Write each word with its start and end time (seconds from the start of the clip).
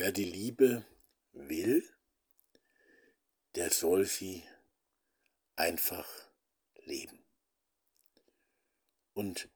Wer 0.00 0.12
die 0.12 0.24
Liebe 0.24 0.86
will, 1.32 1.86
der 3.54 3.70
soll 3.70 4.06
sie 4.06 4.42
einfach 5.56 6.08
leben. 6.84 7.22
Und 9.12 9.50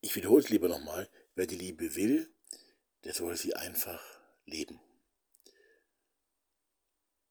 ich 0.00 0.16
wiederhole 0.16 0.42
es 0.42 0.48
lieber 0.48 0.66
nochmal, 0.66 1.08
wer 1.36 1.46
die 1.46 1.54
Liebe 1.54 1.94
will, 1.94 2.34
der 3.04 3.14
soll 3.14 3.36
sie 3.36 3.54
einfach 3.54 4.02
leben. 4.46 4.80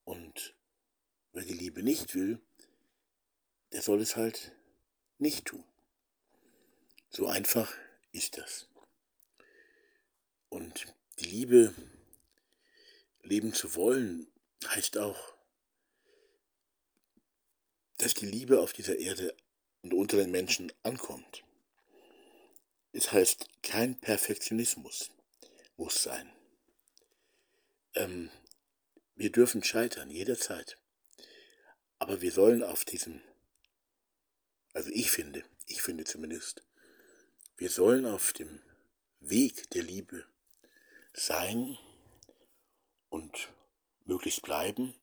Und 0.06 0.56
wer 1.34 1.44
die 1.44 1.52
Liebe 1.52 1.84
nicht 1.84 2.16
will, 2.16 2.42
der 3.74 3.82
soll 3.82 4.00
es 4.00 4.16
halt 4.16 4.56
nicht 5.18 5.48
tun. 5.48 5.66
So 7.10 7.28
einfach 7.28 7.76
ist 8.14 8.38
das. 8.38 8.70
Und 10.48 10.95
die 11.20 11.26
Liebe 11.26 11.74
leben 13.24 13.54
zu 13.54 13.76
wollen, 13.76 14.28
heißt 14.68 14.98
auch, 14.98 15.36
dass 17.98 18.14
die 18.14 18.26
Liebe 18.26 18.60
auf 18.60 18.74
dieser 18.74 18.98
Erde 18.98 19.36
und 19.82 19.94
unter 19.94 20.18
den 20.18 20.32
Menschen 20.32 20.72
ankommt. 20.84 21.44
Es 22.92 23.12
heißt, 23.12 23.48
kein 23.62 24.00
Perfektionismus 24.00 25.12
muss 25.78 26.04
sein. 26.04 26.32
Ähm, 27.94 28.30
wir 29.16 29.32
dürfen 29.32 29.64
scheitern, 29.64 30.10
jederzeit. 30.10 30.78
Aber 32.00 32.22
wir 32.22 32.32
sollen 32.32 32.64
auf 32.64 32.84
diesem, 32.86 33.22
also 34.74 34.90
ich 34.92 35.12
finde, 35.12 35.44
ich 35.68 35.82
finde 35.82 36.04
zumindest, 36.04 36.64
wir 37.58 37.70
sollen 37.70 38.06
auf 38.06 38.34
dem 38.34 38.62
Weg 39.22 39.70
der 39.72 39.84
Liebe 39.84 40.26
sein 41.16 41.78
und 43.10 43.54
möglichst 44.04 44.42
bleiben 44.42 44.94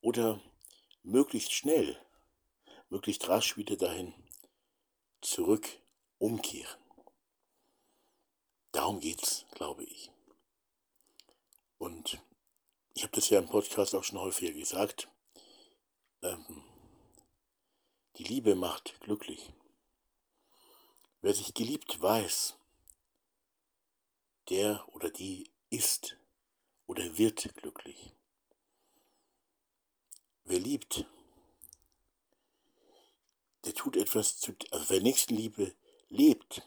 oder 0.00 0.40
möglichst 1.02 1.52
schnell, 1.52 2.00
möglichst 2.88 3.28
rasch 3.28 3.56
wieder 3.56 3.76
dahin 3.76 4.14
zurück 5.20 5.68
umkehren. 6.18 6.80
Darum 8.72 9.00
geht's, 9.00 9.46
glaube 9.52 9.84
ich. 9.84 10.10
Und 11.78 12.22
ich 12.94 13.02
habe 13.02 13.12
das 13.12 13.30
ja 13.30 13.38
im 13.38 13.48
Podcast 13.48 13.94
auch 13.94 14.04
schon 14.04 14.20
häufiger 14.20 14.52
gesagt. 14.52 15.08
Ähm, 16.22 16.62
die 18.16 18.24
Liebe 18.24 18.54
macht 18.54 19.00
glücklich. 19.00 19.52
Wer 21.20 21.34
sich 21.34 21.52
geliebt 21.54 22.00
weiß, 22.00 22.56
der 24.50 24.84
oder 24.94 25.10
die 25.10 25.50
ist 25.70 26.16
oder 26.86 27.16
wird 27.16 27.54
glücklich. 27.54 28.12
Wer 30.44 30.58
liebt, 30.58 31.06
der 33.64 33.74
tut 33.74 33.96
etwas 33.96 34.38
zu, 34.38 34.54
also 34.72 34.90
wer 34.90 35.00
Nächstenliebe 35.00 35.74
lebt, 36.08 36.62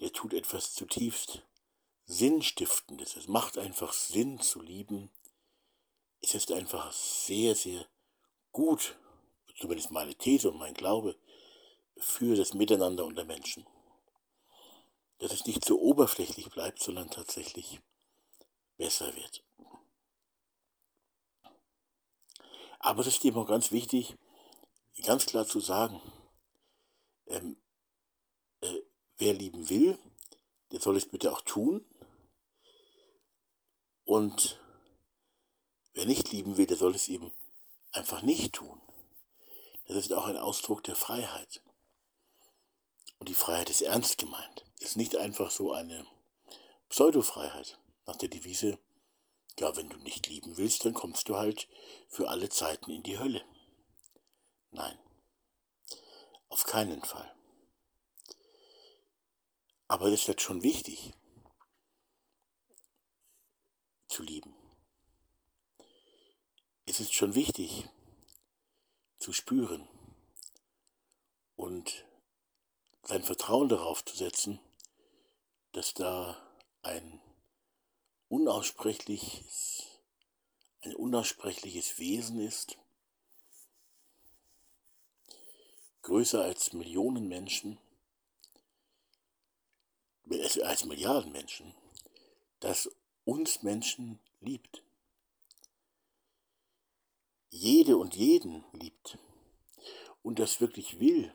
der 0.00 0.12
tut 0.12 0.34
etwas 0.34 0.74
zutiefst 0.74 1.42
Sinnstiftendes. 2.04 3.16
Es 3.16 3.26
macht 3.26 3.58
einfach 3.58 3.92
Sinn 3.92 4.38
zu 4.40 4.60
lieben. 4.60 5.10
Es 6.20 6.34
ist 6.34 6.52
einfach 6.52 6.92
sehr, 6.92 7.56
sehr 7.56 7.86
gut, 8.52 8.96
zumindest 9.58 9.90
meine 9.90 10.14
These 10.14 10.50
und 10.50 10.58
mein 10.58 10.74
Glaube, 10.74 11.16
für 11.96 12.36
das 12.36 12.52
Miteinander 12.54 13.06
unter 13.06 13.24
Menschen 13.24 13.66
dass 15.18 15.32
es 15.32 15.46
nicht 15.46 15.64
so 15.64 15.80
oberflächlich 15.80 16.50
bleibt, 16.50 16.80
sondern 16.80 17.10
tatsächlich 17.10 17.80
besser 18.76 19.14
wird. 19.14 19.42
Aber 22.78 23.00
es 23.00 23.06
ist 23.08 23.24
eben 23.24 23.38
auch 23.38 23.48
ganz 23.48 23.72
wichtig, 23.72 24.16
ganz 25.04 25.26
klar 25.26 25.46
zu 25.46 25.60
sagen, 25.60 26.00
ähm, 27.26 27.56
äh, 28.60 28.80
wer 29.18 29.34
lieben 29.34 29.68
will, 29.68 29.98
der 30.70 30.80
soll 30.80 30.96
es 30.96 31.06
bitte 31.06 31.32
auch 31.32 31.40
tun. 31.40 31.84
Und 34.04 34.60
wer 35.94 36.06
nicht 36.06 36.30
lieben 36.32 36.56
will, 36.56 36.66
der 36.66 36.76
soll 36.76 36.94
es 36.94 37.08
eben 37.08 37.32
einfach 37.92 38.22
nicht 38.22 38.54
tun. 38.54 38.80
Das 39.88 39.96
ist 39.96 40.12
auch 40.12 40.26
ein 40.26 40.36
Ausdruck 40.36 40.84
der 40.84 40.96
Freiheit. 40.96 41.62
Und 43.18 43.28
die 43.28 43.34
Freiheit 43.34 43.70
ist 43.70 43.82
ernst 43.82 44.18
gemeint 44.18 44.66
ist 44.86 44.96
nicht 44.96 45.16
einfach 45.16 45.50
so 45.50 45.72
eine 45.72 46.06
Pseudofreiheit 46.88 47.78
nach 48.06 48.16
der 48.16 48.28
Devise, 48.28 48.78
ja, 49.58 49.74
wenn 49.76 49.88
du 49.88 49.96
nicht 49.98 50.28
lieben 50.28 50.56
willst, 50.56 50.84
dann 50.84 50.94
kommst 50.94 51.28
du 51.28 51.36
halt 51.36 51.68
für 52.08 52.28
alle 52.28 52.48
Zeiten 52.50 52.90
in 52.90 53.02
die 53.02 53.18
Hölle. 53.18 53.44
Nein, 54.70 54.98
auf 56.48 56.64
keinen 56.64 57.02
Fall. 57.02 57.34
Aber 59.88 60.06
es 60.06 60.28
wird 60.28 60.40
schon 60.40 60.62
wichtig, 60.62 61.14
zu 64.08 64.22
lieben. 64.22 64.54
Es 66.86 67.00
ist 67.00 67.14
schon 67.14 67.34
wichtig, 67.34 67.88
zu 69.18 69.32
spüren 69.32 69.88
und 71.56 72.05
sein 73.06 73.22
Vertrauen 73.22 73.68
darauf 73.68 74.04
zu 74.04 74.16
setzen, 74.16 74.58
dass 75.72 75.94
da 75.94 76.36
ein 76.82 77.20
unaussprechliches, 78.28 79.84
ein 80.82 80.94
unaussprechliches 80.96 81.98
Wesen 81.98 82.40
ist, 82.40 82.78
größer 86.02 86.42
als 86.42 86.72
Millionen 86.72 87.28
Menschen, 87.28 87.78
als 90.64 90.84
Milliarden 90.84 91.30
Menschen, 91.30 91.74
das 92.58 92.90
uns 93.24 93.62
Menschen 93.62 94.18
liebt. 94.40 94.82
Jede 97.50 97.96
und 97.96 98.16
jeden 98.16 98.64
liebt 98.72 99.16
und 100.24 100.40
das 100.40 100.60
wirklich 100.60 100.98
will 100.98 101.32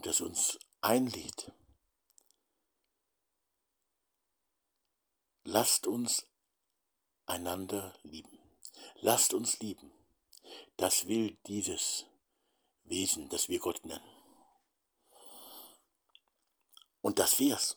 und 0.00 0.06
das 0.06 0.22
uns 0.22 0.58
einlädt. 0.80 1.52
Lasst 5.44 5.86
uns 5.86 6.26
einander 7.26 7.94
lieben. 8.02 8.38
Lasst 9.02 9.34
uns 9.34 9.58
lieben. 9.58 9.92
Das 10.78 11.06
will 11.06 11.36
dieses 11.48 12.06
Wesen, 12.84 13.28
das 13.28 13.50
wir 13.50 13.58
Gott 13.58 13.84
nennen. 13.84 14.10
Und 17.02 17.18
das 17.18 17.38
wär's. 17.38 17.76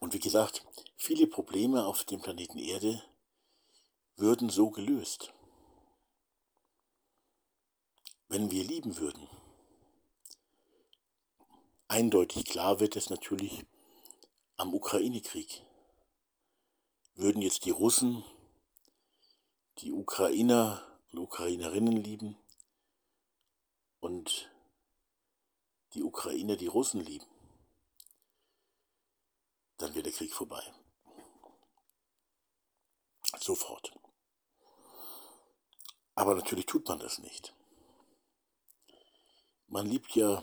Und 0.00 0.12
wie 0.12 0.18
gesagt, 0.18 0.66
viele 0.96 1.28
Probleme 1.28 1.86
auf 1.86 2.02
dem 2.02 2.20
Planeten 2.20 2.58
Erde 2.58 3.00
würden 4.16 4.50
so 4.50 4.70
gelöst, 4.70 5.32
wenn 8.26 8.50
wir 8.50 8.64
lieben 8.64 8.96
würden. 8.96 9.28
Eindeutig 11.92 12.46
klar 12.46 12.80
wird 12.80 12.96
es 12.96 13.10
natürlich 13.10 13.66
am 14.56 14.72
Ukraine-Krieg. 14.72 15.62
Würden 17.16 17.42
jetzt 17.42 17.66
die 17.66 17.70
Russen 17.70 18.24
die 19.76 19.92
Ukrainer 19.92 20.82
und 21.10 21.18
Ukrainerinnen 21.18 21.98
lieben 21.98 22.38
und 24.00 24.50
die 25.92 26.02
Ukrainer 26.02 26.56
die 26.56 26.66
Russen 26.66 27.04
lieben, 27.04 27.26
dann 29.76 29.94
wäre 29.94 30.04
der 30.04 30.14
Krieg 30.14 30.32
vorbei. 30.32 30.62
Sofort. 33.38 33.92
Aber 36.14 36.34
natürlich 36.34 36.64
tut 36.64 36.88
man 36.88 37.00
das 37.00 37.18
nicht. 37.18 37.54
Man 39.66 39.84
liebt 39.84 40.16
ja 40.16 40.42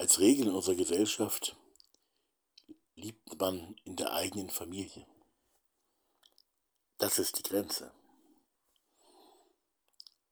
als 0.00 0.18
Regel 0.18 0.46
in 0.46 0.54
unserer 0.54 0.76
Gesellschaft 0.76 1.56
liebt 2.94 3.38
man 3.38 3.76
in 3.84 3.96
der 3.96 4.14
eigenen 4.14 4.48
Familie. 4.48 5.06
Das 6.96 7.18
ist 7.18 7.36
die 7.36 7.42
Grenze. 7.42 7.92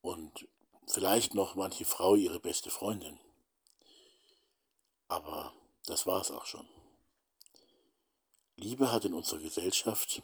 Und 0.00 0.48
vielleicht 0.86 1.34
noch 1.34 1.54
manche 1.54 1.84
Frau 1.84 2.14
ihre 2.14 2.40
beste 2.40 2.70
Freundin. 2.70 3.20
Aber 5.08 5.52
das 5.84 6.06
war 6.06 6.22
es 6.22 6.30
auch 6.30 6.46
schon. 6.46 6.66
Liebe 8.56 8.90
hat 8.90 9.04
in 9.04 9.12
unserer 9.12 9.40
Gesellschaft 9.40 10.22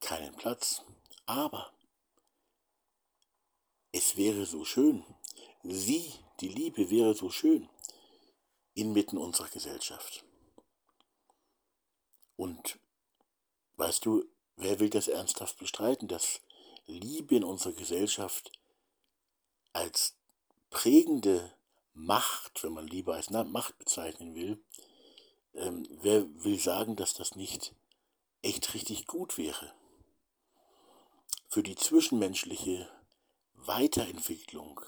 keinen 0.00 0.34
Platz, 0.36 0.82
aber 1.26 1.70
es 3.92 4.16
wäre 4.16 4.46
so 4.46 4.64
schön, 4.64 5.04
sie, 5.64 6.14
die 6.40 6.48
Liebe 6.48 6.88
wäre 6.88 7.14
so 7.14 7.28
schön, 7.28 7.68
inmitten 8.78 9.18
unserer 9.18 9.48
Gesellschaft. 9.48 10.24
Und 12.36 12.78
weißt 13.76 14.06
du, 14.06 14.24
wer 14.56 14.78
will 14.78 14.90
das 14.90 15.08
ernsthaft 15.08 15.58
bestreiten, 15.58 16.06
dass 16.06 16.40
Liebe 16.86 17.34
in 17.36 17.44
unserer 17.44 17.72
Gesellschaft 17.72 18.52
als 19.72 20.14
prägende 20.70 21.52
Macht, 21.92 22.62
wenn 22.62 22.72
man 22.72 22.86
Liebe 22.86 23.12
als 23.12 23.30
Macht 23.30 23.76
bezeichnen 23.78 24.36
will, 24.36 24.62
ähm, 25.54 25.84
wer 26.02 26.24
will 26.44 26.60
sagen, 26.60 26.94
dass 26.94 27.14
das 27.14 27.34
nicht 27.34 27.74
echt 28.42 28.74
richtig 28.74 29.08
gut 29.08 29.36
wäre? 29.36 29.74
Für 31.48 31.64
die 31.64 31.74
zwischenmenschliche 31.74 32.88
Weiterentwicklung, 33.54 34.80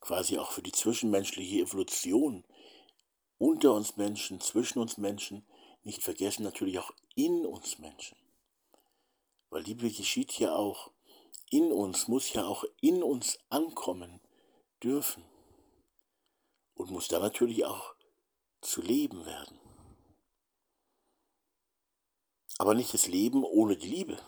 quasi 0.00 0.36
auch 0.38 0.52
für 0.52 0.62
die 0.62 0.72
zwischenmenschliche 0.72 1.60
Evolution 1.60 2.44
unter 3.40 3.72
uns 3.72 3.96
Menschen, 3.96 4.38
zwischen 4.40 4.78
uns 4.78 4.98
Menschen, 4.98 5.46
nicht 5.82 6.02
vergessen 6.02 6.42
natürlich 6.42 6.78
auch 6.78 6.92
in 7.14 7.46
uns 7.46 7.78
Menschen. 7.78 8.18
Weil 9.48 9.62
Liebe 9.62 9.90
geschieht 9.90 10.38
ja 10.38 10.54
auch 10.54 10.92
in 11.50 11.72
uns, 11.72 12.06
muss 12.06 12.32
ja 12.34 12.44
auch 12.44 12.64
in 12.82 13.02
uns 13.02 13.38
ankommen 13.48 14.20
dürfen 14.82 15.24
und 16.74 16.90
muss 16.90 17.08
dann 17.08 17.22
natürlich 17.22 17.64
auch 17.64 17.94
zu 18.60 18.82
leben 18.82 19.24
werden. 19.24 19.58
Aber 22.58 22.74
nicht 22.74 22.92
das 22.92 23.06
Leben 23.06 23.42
ohne 23.42 23.74
die 23.78 23.88
Liebe. 23.88 24.18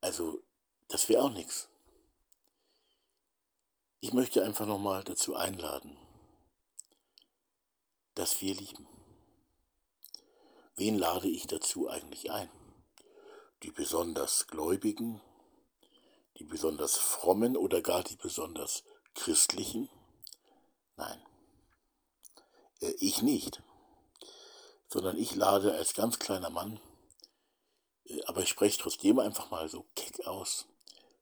Also, 0.00 0.42
das 0.88 1.08
wäre 1.08 1.22
auch 1.22 1.32
nichts. 1.32 1.68
Ich 4.00 4.12
möchte 4.12 4.44
einfach 4.44 4.66
nochmal 4.66 5.04
dazu 5.04 5.36
einladen, 5.36 5.96
dass 8.22 8.40
wir 8.40 8.54
lieben. 8.54 8.86
Wen 10.76 10.96
lade 10.96 11.28
ich 11.28 11.48
dazu 11.48 11.88
eigentlich 11.88 12.30
ein? 12.30 12.48
Die 13.64 13.72
besonders 13.72 14.46
Gläubigen, 14.46 15.20
die 16.38 16.44
besonders 16.44 16.96
Frommen 16.96 17.56
oder 17.56 17.82
gar 17.82 18.04
die 18.04 18.14
besonders 18.14 18.84
Christlichen? 19.16 19.90
Nein, 20.94 21.20
äh, 22.80 22.92
ich 23.00 23.22
nicht, 23.22 23.60
sondern 24.86 25.18
ich 25.18 25.34
lade 25.34 25.74
als 25.74 25.92
ganz 25.92 26.20
kleiner 26.20 26.50
Mann, 26.50 26.78
äh, 28.04 28.22
aber 28.26 28.42
ich 28.42 28.50
spreche 28.50 28.78
trotzdem 28.78 29.18
einfach 29.18 29.50
mal 29.50 29.68
so 29.68 29.84
keck 29.96 30.28
aus, 30.28 30.68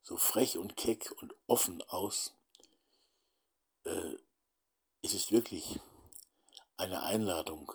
so 0.03 0.19
frech 0.19 0.58
und 0.58 0.76
keck 0.76 1.11
und 1.23 1.35
offen 1.46 1.81
aus. 1.85 2.35
Äh, 3.85 4.17
es 5.00 5.14
ist 5.14 5.32
wirklich 5.32 5.81
eine 6.81 7.03
Einladung 7.03 7.73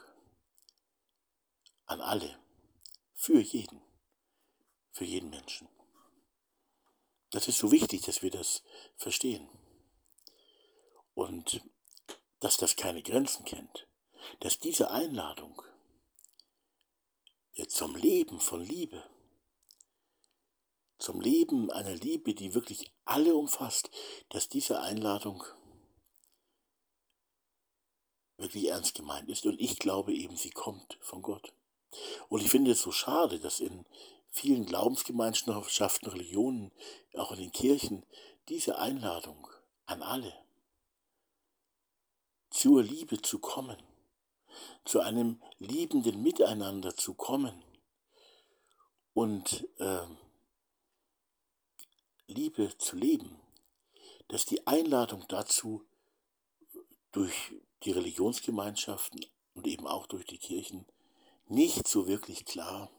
an 1.86 2.02
alle, 2.02 2.40
für 3.13 3.40
jeden, 3.40 3.81
für 4.92 5.06
jeden 5.06 5.30
Menschen. 5.30 5.69
Das 7.30 7.48
ist 7.48 7.60
so 7.60 7.72
wichtig, 7.72 8.02
dass 8.02 8.24
wir 8.24 8.31
das 8.31 8.63
verstehen. 8.98 9.48
Und 11.13 11.62
dass 12.40 12.57
das 12.57 12.75
keine 12.75 13.04
Grenzen 13.04 13.46
kennt. 13.46 13.88
Dass 14.40 14.60
diese 14.60 14.90
Einladung 14.90 15.62
zum 17.68 17.96
Leben 17.96 18.40
von 18.40 18.62
Liebe, 18.62 19.04
zum 20.98 21.22
Leben 21.22 21.69
einer 21.72 21.94
Liebe, 21.96 22.34
die 22.34 22.54
wirklich 22.54 22.92
alle 23.06 23.36
umfasst, 23.36 23.90
dass 24.30 24.50
diese 24.50 24.80
Einladung 24.81 25.44
wirklich 28.45 28.69
ernst 28.69 28.95
gemeint 28.95 29.30
ist. 29.30 29.45
Und 29.45 29.59
ich 29.59 29.80
glaube 29.80 30.13
eben, 30.13 30.38
sie 30.38 30.51
kommt 30.51 30.97
von 31.01 31.21
Gott. 31.21 31.53
Und 32.30 32.42
ich 32.42 32.50
finde 32.50 32.71
es 32.71 32.81
so 32.81 32.92
schade, 32.92 33.39
dass 33.39 33.59
in 33.59 33.86
vielen 34.30 34.65
Glaubensgemeinschaften, 34.65 36.09
Religionen, 36.09 36.71
auch 37.15 37.31
in 37.31 37.39
den 37.39 37.51
Kirchen, 37.51 38.06
diese 38.50 38.77
Einladung 38.77 39.47
an 39.86 40.01
alle 40.01 40.33
zur 42.50 42.83
Liebe 42.83 43.21
zu 43.21 43.39
kommen, 43.39 43.77
zu 44.86 45.00
einem 45.01 45.42
liebenden 45.57 46.21
Miteinander 46.21 46.95
zu 46.95 47.13
kommen 47.13 47.63
und 49.13 49.68
äh, 49.80 50.07
Liebe 52.27 52.77
zu 52.77 52.95
leben, 52.95 53.39
dass 54.27 54.45
die 54.45 54.65
Einladung 54.68 55.25
dazu 55.27 55.86
durch 57.12 57.53
die 57.85 57.91
Religionsgemeinschaften 57.91 59.25
und 59.53 59.67
eben 59.67 59.87
auch 59.87 60.07
durch 60.07 60.25
die 60.25 60.39
Kirchen 60.39 60.85
nicht 61.47 61.87
so 61.87 62.07
wirklich 62.07 62.45
klar 62.45 62.91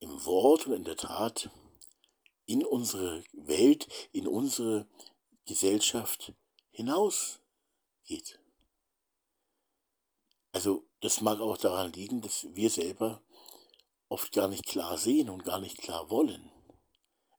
im 0.00 0.24
Wort 0.24 0.66
und 0.66 0.72
in 0.72 0.84
der 0.84 0.96
Tat 0.96 1.50
in 2.46 2.64
unsere 2.64 3.22
Welt, 3.32 3.86
in 4.12 4.26
unsere 4.26 4.88
Gesellschaft 5.44 6.32
hinausgeht. 6.70 8.40
Also 10.52 10.88
das 11.00 11.20
mag 11.20 11.40
auch 11.40 11.58
daran 11.58 11.92
liegen, 11.92 12.22
dass 12.22 12.46
wir 12.54 12.70
selber 12.70 13.22
oft 14.08 14.32
gar 14.32 14.48
nicht 14.48 14.66
klar 14.66 14.96
sehen 14.96 15.28
und 15.28 15.44
gar 15.44 15.60
nicht 15.60 15.78
klar 15.78 16.08
wollen. 16.10 16.50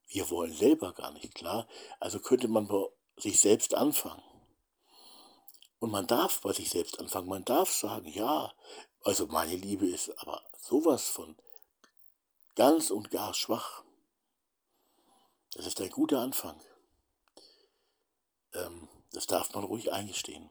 Wir 0.07 0.29
wollen 0.29 0.53
selber 0.53 0.93
gar 0.93 1.11
nicht 1.11 1.33
klar, 1.33 1.67
also 1.99 2.19
könnte 2.19 2.47
man 2.47 2.67
bei 2.67 2.85
sich 3.17 3.39
selbst 3.39 3.73
anfangen. 3.73 4.28
Und 5.79 5.91
man 5.91 6.07
darf 6.07 6.41
bei 6.41 6.53
sich 6.53 6.69
selbst 6.69 6.99
anfangen, 6.99 7.29
man 7.29 7.45
darf 7.45 7.71
sagen, 7.71 8.07
ja, 8.07 8.53
also 9.03 9.27
meine 9.27 9.55
Liebe 9.55 9.87
ist 9.87 10.09
aber 10.19 10.43
sowas 10.57 11.07
von 11.07 11.35
ganz 12.55 12.91
und 12.91 13.11
gar 13.11 13.33
schwach. 13.33 13.83
Das 15.53 15.65
ist 15.65 15.79
ein 15.81 15.89
guter 15.89 16.19
Anfang. 16.19 16.59
Ähm, 18.53 18.89
das 19.11 19.25
darf 19.25 19.53
man 19.53 19.63
ruhig 19.63 19.93
eingestehen. 19.93 20.49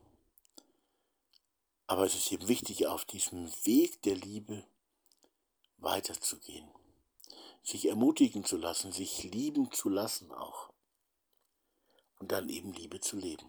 Aber 1.86 2.04
es 2.04 2.14
ist 2.14 2.32
eben 2.32 2.48
wichtig, 2.48 2.86
auf 2.86 3.04
diesem 3.04 3.50
Weg 3.64 4.02
der 4.02 4.16
Liebe 4.16 4.64
weiterzugehen. 5.76 6.68
Sich 7.62 7.86
ermutigen 7.86 8.44
zu 8.44 8.56
lassen, 8.56 8.92
sich 8.92 9.24
lieben 9.24 9.70
zu 9.72 9.88
lassen 9.88 10.32
auch. 10.32 10.70
Und 12.18 12.32
dann 12.32 12.48
eben 12.48 12.72
Liebe 12.72 13.00
zu 13.00 13.16
leben. 13.16 13.48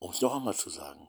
Um 0.00 0.10
es 0.10 0.20
noch 0.22 0.34
einmal 0.34 0.56
zu 0.56 0.70
sagen, 0.70 1.08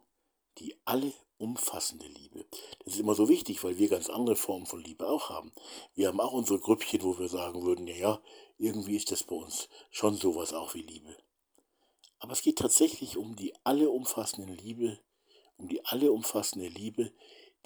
die 0.60 0.76
alle 0.86 1.14
umfassende 1.38 2.06
Liebe. 2.06 2.46
Das 2.84 2.94
ist 2.94 3.00
immer 3.00 3.16
so 3.16 3.30
wichtig, 3.30 3.64
weil 3.64 3.78
wir 3.78 3.90
ganz 3.90 4.10
andere 4.10 4.36
Formen 4.36 4.68
von 4.68 4.84
Liebe 4.84 5.08
auch 5.08 5.30
haben. 5.30 5.52
Wir 5.96 6.10
haben 6.10 6.20
auch 6.20 6.34
unsere 6.34 6.60
Grüppchen, 6.60 7.02
wo 7.02 7.18
wir 7.18 7.30
sagen 7.30 7.64
würden, 7.64 7.88
ja, 7.88 7.96
ja, 7.96 8.22
irgendwie 8.58 8.98
ist 8.98 9.12
das 9.12 9.24
bei 9.24 9.36
uns 9.36 9.70
schon 9.90 10.18
sowas 10.18 10.54
auch 10.54 10.76
wie 10.76 10.84
Liebe. 10.84 11.18
Aber 12.20 12.34
es 12.34 12.44
geht 12.44 12.60
tatsächlich 12.60 13.18
um 13.18 13.36
die 13.36 13.56
alle 13.64 13.90
umfassende 13.90 14.54
Liebe, 14.54 15.00
um 15.58 15.68
die 15.68 15.84
alle 15.86 16.12
umfassende 16.12 16.68
Liebe, 16.68 17.12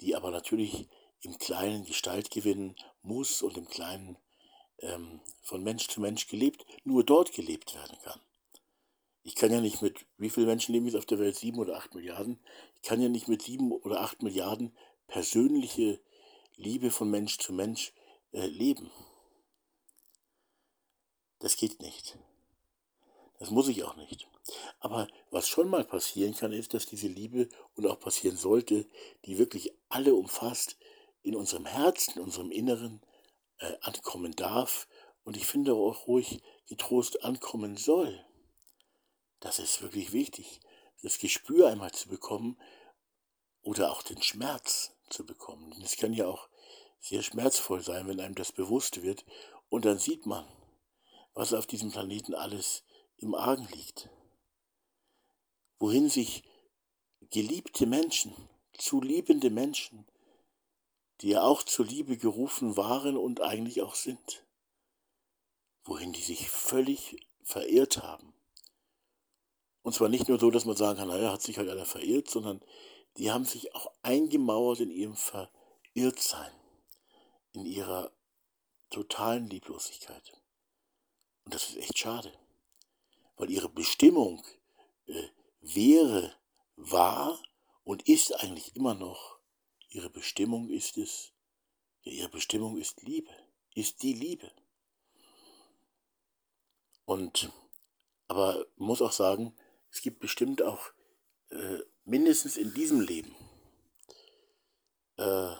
die 0.00 0.14
aber 0.14 0.30
natürlich 0.30 0.88
im 1.20 1.36
Kleinen 1.38 1.84
Gestalt 1.84 2.30
gewinnen 2.30 2.76
muss 3.02 3.42
und 3.42 3.58
im 3.58 3.68
Kleinen 3.68 4.16
ähm, 4.78 5.20
von 5.42 5.62
Mensch 5.62 5.88
zu 5.88 6.00
Mensch 6.00 6.28
gelebt, 6.28 6.64
nur 6.84 7.04
dort 7.04 7.32
gelebt 7.32 7.74
werden 7.74 7.98
kann. 8.02 8.20
Ich 9.26 9.34
kann 9.34 9.50
ja 9.50 9.60
nicht 9.60 9.82
mit, 9.82 10.06
wie 10.18 10.30
viele 10.30 10.46
Menschen 10.46 10.72
leben 10.72 10.86
jetzt 10.86 10.94
auf 10.94 11.04
der 11.04 11.18
Welt? 11.18 11.34
Sieben 11.34 11.58
oder 11.58 11.76
acht 11.76 11.96
Milliarden. 11.96 12.38
Ich 12.76 12.82
kann 12.82 13.02
ja 13.02 13.08
nicht 13.08 13.26
mit 13.26 13.42
sieben 13.42 13.72
oder 13.72 14.00
acht 14.00 14.22
Milliarden 14.22 14.72
persönliche 15.08 15.98
Liebe 16.54 16.92
von 16.92 17.10
Mensch 17.10 17.36
zu 17.38 17.52
Mensch 17.52 17.92
äh, 18.30 18.46
leben. 18.46 18.88
Das 21.40 21.56
geht 21.56 21.82
nicht. 21.82 22.16
Das 23.40 23.50
muss 23.50 23.66
ich 23.66 23.82
auch 23.82 23.96
nicht. 23.96 24.28
Aber 24.78 25.08
was 25.32 25.48
schon 25.48 25.70
mal 25.70 25.84
passieren 25.84 26.36
kann, 26.36 26.52
ist, 26.52 26.72
dass 26.72 26.86
diese 26.86 27.08
Liebe 27.08 27.48
und 27.74 27.84
auch 27.88 27.98
passieren 27.98 28.36
sollte, 28.36 28.86
die 29.24 29.38
wirklich 29.38 29.72
alle 29.88 30.14
umfasst, 30.14 30.76
in 31.24 31.34
unserem 31.34 31.66
Herzen, 31.66 32.18
in 32.18 32.22
unserem 32.22 32.52
Inneren 32.52 33.02
äh, 33.58 33.72
ankommen 33.80 34.36
darf 34.36 34.86
und 35.24 35.36
ich 35.36 35.46
finde 35.46 35.74
auch 35.74 36.06
ruhig 36.06 36.44
getrost 36.68 37.24
ankommen 37.24 37.76
soll. 37.76 38.24
Das 39.40 39.58
ist 39.58 39.82
wirklich 39.82 40.12
wichtig, 40.12 40.60
das 41.02 41.18
Gespür 41.18 41.68
einmal 41.68 41.92
zu 41.92 42.08
bekommen 42.08 42.58
oder 43.62 43.92
auch 43.92 44.02
den 44.02 44.22
Schmerz 44.22 44.92
zu 45.10 45.26
bekommen. 45.26 45.72
Es 45.82 45.96
kann 45.96 46.12
ja 46.12 46.26
auch 46.26 46.48
sehr 47.00 47.22
schmerzvoll 47.22 47.82
sein, 47.82 48.08
wenn 48.08 48.20
einem 48.20 48.34
das 48.34 48.52
bewusst 48.52 49.02
wird 49.02 49.24
und 49.68 49.84
dann 49.84 49.98
sieht 49.98 50.26
man, 50.26 50.46
was 51.34 51.52
auf 51.52 51.66
diesem 51.66 51.90
Planeten 51.90 52.34
alles 52.34 52.82
im 53.18 53.34
Argen 53.34 53.68
liegt. 53.74 54.08
Wohin 55.78 56.08
sich 56.08 56.42
geliebte 57.30 57.86
Menschen, 57.86 58.34
zu 58.72 59.00
liebende 59.02 59.50
Menschen, 59.50 60.06
die 61.20 61.30
ja 61.30 61.42
auch 61.42 61.62
zur 61.62 61.86
Liebe 61.86 62.16
gerufen 62.16 62.76
waren 62.76 63.16
und 63.16 63.40
eigentlich 63.42 63.82
auch 63.82 63.94
sind, 63.94 64.44
wohin 65.84 66.12
die 66.12 66.22
sich 66.22 66.50
völlig 66.50 67.26
verirrt 67.42 68.02
haben 68.02 68.35
und 69.86 69.92
zwar 69.92 70.08
nicht 70.08 70.28
nur 70.28 70.40
so, 70.40 70.50
dass 70.50 70.64
man 70.64 70.74
sagen 70.74 70.98
kann, 70.98 71.06
naja, 71.06 71.30
hat 71.30 71.42
sich 71.42 71.58
halt 71.58 71.70
einer 71.70 71.86
verirrt, 71.86 72.28
sondern 72.28 72.60
die 73.18 73.30
haben 73.30 73.44
sich 73.44 73.72
auch 73.72 73.92
eingemauert 74.02 74.80
in 74.80 74.90
ihrem 74.90 75.14
Verirrtsein, 75.14 76.50
in 77.52 77.64
ihrer 77.64 78.10
totalen 78.90 79.46
Lieblosigkeit. 79.46 80.42
Und 81.44 81.54
das 81.54 81.68
ist 81.68 81.76
echt 81.76 81.96
schade, 81.96 82.32
weil 83.36 83.48
ihre 83.48 83.68
Bestimmung 83.68 84.44
äh, 85.06 85.28
wäre, 85.60 86.34
war 86.74 87.40
und 87.84 88.08
ist 88.08 88.32
eigentlich 88.42 88.74
immer 88.74 88.94
noch, 88.94 89.38
ihre 89.90 90.10
Bestimmung 90.10 90.68
ist 90.68 90.96
es, 90.96 91.30
ja, 92.02 92.10
ihre 92.10 92.28
Bestimmung 92.30 92.76
ist 92.76 93.02
Liebe, 93.02 93.30
ist 93.76 94.02
die 94.02 94.14
Liebe. 94.14 94.50
Und, 97.04 97.52
aber 98.26 98.66
muss 98.74 99.00
auch 99.00 99.12
sagen, 99.12 99.56
es 99.96 100.02
gibt 100.02 100.20
bestimmt 100.20 100.60
auch 100.60 100.92
äh, 101.50 101.78
mindestens 102.04 102.58
in 102.58 102.74
diesem 102.74 103.00
Leben, 103.00 103.34
äh, 105.16 105.54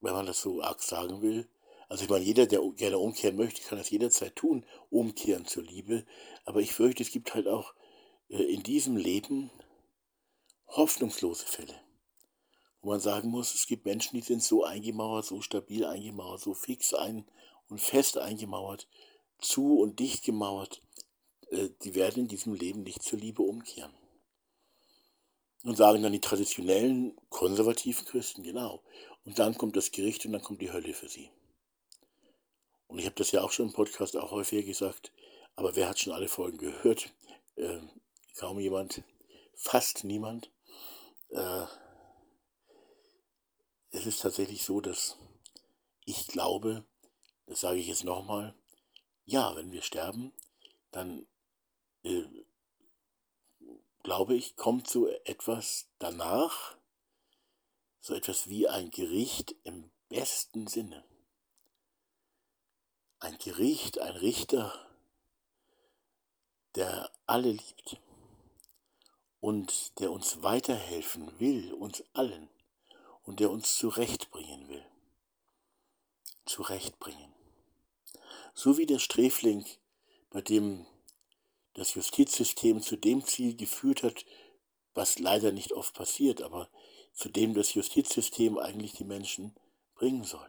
wenn 0.00 0.12
man 0.12 0.26
das 0.26 0.42
so 0.42 0.62
arg 0.62 0.82
sagen 0.82 1.22
will, 1.22 1.48
also 1.88 2.04
ich 2.04 2.10
meine, 2.10 2.24
jeder, 2.24 2.46
der 2.46 2.60
gerne 2.76 2.98
umkehren 2.98 3.36
möchte, 3.36 3.62
kann 3.62 3.78
das 3.78 3.90
jederzeit 3.90 4.36
tun, 4.36 4.66
umkehren 4.90 5.46
zur 5.46 5.64
Liebe. 5.64 6.06
Aber 6.44 6.60
ich 6.60 6.72
fürchte, 6.72 7.02
es 7.02 7.10
gibt 7.10 7.34
halt 7.34 7.48
auch 7.48 7.74
äh, 8.28 8.42
in 8.42 8.62
diesem 8.62 8.96
Leben 8.96 9.50
hoffnungslose 10.68 11.46
Fälle, 11.46 11.80
wo 12.82 12.90
man 12.90 13.00
sagen 13.00 13.30
muss, 13.30 13.54
es 13.54 13.66
gibt 13.66 13.86
Menschen, 13.86 14.16
die 14.16 14.22
sind 14.22 14.42
so 14.42 14.62
eingemauert, 14.62 15.24
so 15.24 15.40
stabil 15.40 15.86
eingemauert, 15.86 16.40
so 16.40 16.52
fix 16.52 16.92
ein 16.92 17.26
und 17.68 17.80
fest 17.80 18.18
eingemauert, 18.18 18.86
zu 19.40 19.80
und 19.80 19.98
dicht 20.00 20.22
gemauert, 20.22 20.82
die 21.50 21.94
werden 21.94 22.22
in 22.22 22.28
diesem 22.28 22.54
Leben 22.54 22.82
nicht 22.82 23.02
zur 23.02 23.18
Liebe 23.18 23.42
umkehren. 23.42 23.92
Und 25.62 25.76
sagen 25.76 26.02
dann 26.02 26.12
die 26.12 26.20
traditionellen 26.20 27.14
konservativen 27.28 28.06
Christen, 28.06 28.42
genau. 28.42 28.82
Und 29.24 29.38
dann 29.38 29.58
kommt 29.58 29.76
das 29.76 29.90
Gericht 29.90 30.24
und 30.24 30.32
dann 30.32 30.42
kommt 30.42 30.62
die 30.62 30.72
Hölle 30.72 30.94
für 30.94 31.08
sie. 31.08 31.30
Und 32.86 32.98
ich 32.98 33.04
habe 33.04 33.16
das 33.16 33.30
ja 33.30 33.42
auch 33.42 33.52
schon 33.52 33.66
im 33.66 33.72
Podcast 33.72 34.16
auch 34.16 34.30
häufiger 34.30 34.62
gesagt, 34.62 35.12
aber 35.54 35.76
wer 35.76 35.88
hat 35.88 35.98
schon 35.98 36.12
alle 36.12 36.28
Folgen 36.28 36.58
gehört? 36.58 37.12
Äh, 37.56 37.80
kaum 38.36 38.58
jemand, 38.58 39.02
fast 39.54 40.04
niemand. 40.04 40.50
Äh, 41.28 41.66
es 43.90 44.06
ist 44.06 44.22
tatsächlich 44.22 44.64
so, 44.64 44.80
dass 44.80 45.18
ich 46.04 46.26
glaube, 46.26 46.84
das 47.46 47.60
sage 47.60 47.78
ich 47.78 47.88
jetzt 47.88 48.04
nochmal, 48.04 48.54
ja, 49.26 49.54
wenn 49.54 49.72
wir 49.72 49.82
sterben, 49.82 50.32
dann 50.90 51.26
äh, 52.02 52.24
glaube 54.02 54.34
ich, 54.34 54.56
kommt 54.56 54.88
so 54.88 55.08
etwas 55.24 55.88
danach, 55.98 56.76
so 58.00 58.14
etwas 58.14 58.48
wie 58.48 58.68
ein 58.68 58.90
Gericht 58.90 59.54
im 59.64 59.90
besten 60.08 60.66
Sinne. 60.66 61.04
Ein 63.18 63.36
Gericht, 63.38 63.98
ein 63.98 64.16
Richter, 64.16 64.72
der 66.74 67.10
alle 67.26 67.52
liebt 67.52 67.98
und 69.40 69.98
der 70.00 70.12
uns 70.12 70.42
weiterhelfen 70.42 71.38
will, 71.38 71.72
uns 71.74 72.04
allen, 72.12 72.48
und 73.22 73.40
der 73.40 73.50
uns 73.50 73.76
zurechtbringen 73.76 74.68
will. 74.68 74.84
Zurechtbringen. 76.46 77.32
So 78.54 78.76
wie 78.76 78.86
der 78.86 78.98
Sträfling, 78.98 79.66
bei 80.30 80.40
dem 80.40 80.86
das 81.74 81.94
Justizsystem 81.94 82.80
zu 82.80 82.96
dem 82.96 83.24
Ziel 83.24 83.56
geführt 83.56 84.02
hat, 84.02 84.24
was 84.94 85.18
leider 85.18 85.52
nicht 85.52 85.72
oft 85.72 85.94
passiert, 85.94 86.42
aber 86.42 86.68
zu 87.12 87.28
dem 87.28 87.54
das 87.54 87.74
Justizsystem 87.74 88.58
eigentlich 88.58 88.92
die 88.92 89.04
Menschen 89.04 89.54
bringen 89.94 90.24
soll. 90.24 90.48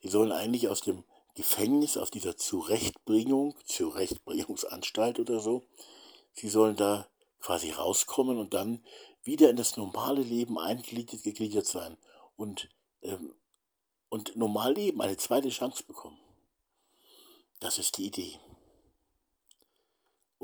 Sie 0.00 0.08
sollen 0.08 0.32
eigentlich 0.32 0.68
aus 0.68 0.80
dem 0.80 1.04
Gefängnis, 1.34 1.96
aus 1.96 2.10
dieser 2.10 2.36
Zurechtbringung, 2.36 3.56
Zurechtbringungsanstalt 3.64 5.18
oder 5.18 5.40
so, 5.40 5.66
sie 6.32 6.48
sollen 6.48 6.76
da 6.76 7.08
quasi 7.40 7.70
rauskommen 7.70 8.38
und 8.38 8.54
dann 8.54 8.82
wieder 9.22 9.50
in 9.50 9.56
das 9.56 9.76
normale 9.76 10.22
Leben 10.22 10.58
eingegliedert 10.58 11.22
gegliedert 11.22 11.66
sein 11.66 11.96
und, 12.36 12.68
ähm, 13.02 13.34
und 14.08 14.36
normal 14.36 14.74
leben, 14.74 15.02
eine 15.02 15.16
zweite 15.16 15.48
Chance 15.48 15.82
bekommen. 15.84 16.18
Das 17.60 17.78
ist 17.78 17.98
die 17.98 18.06
Idee. 18.06 18.38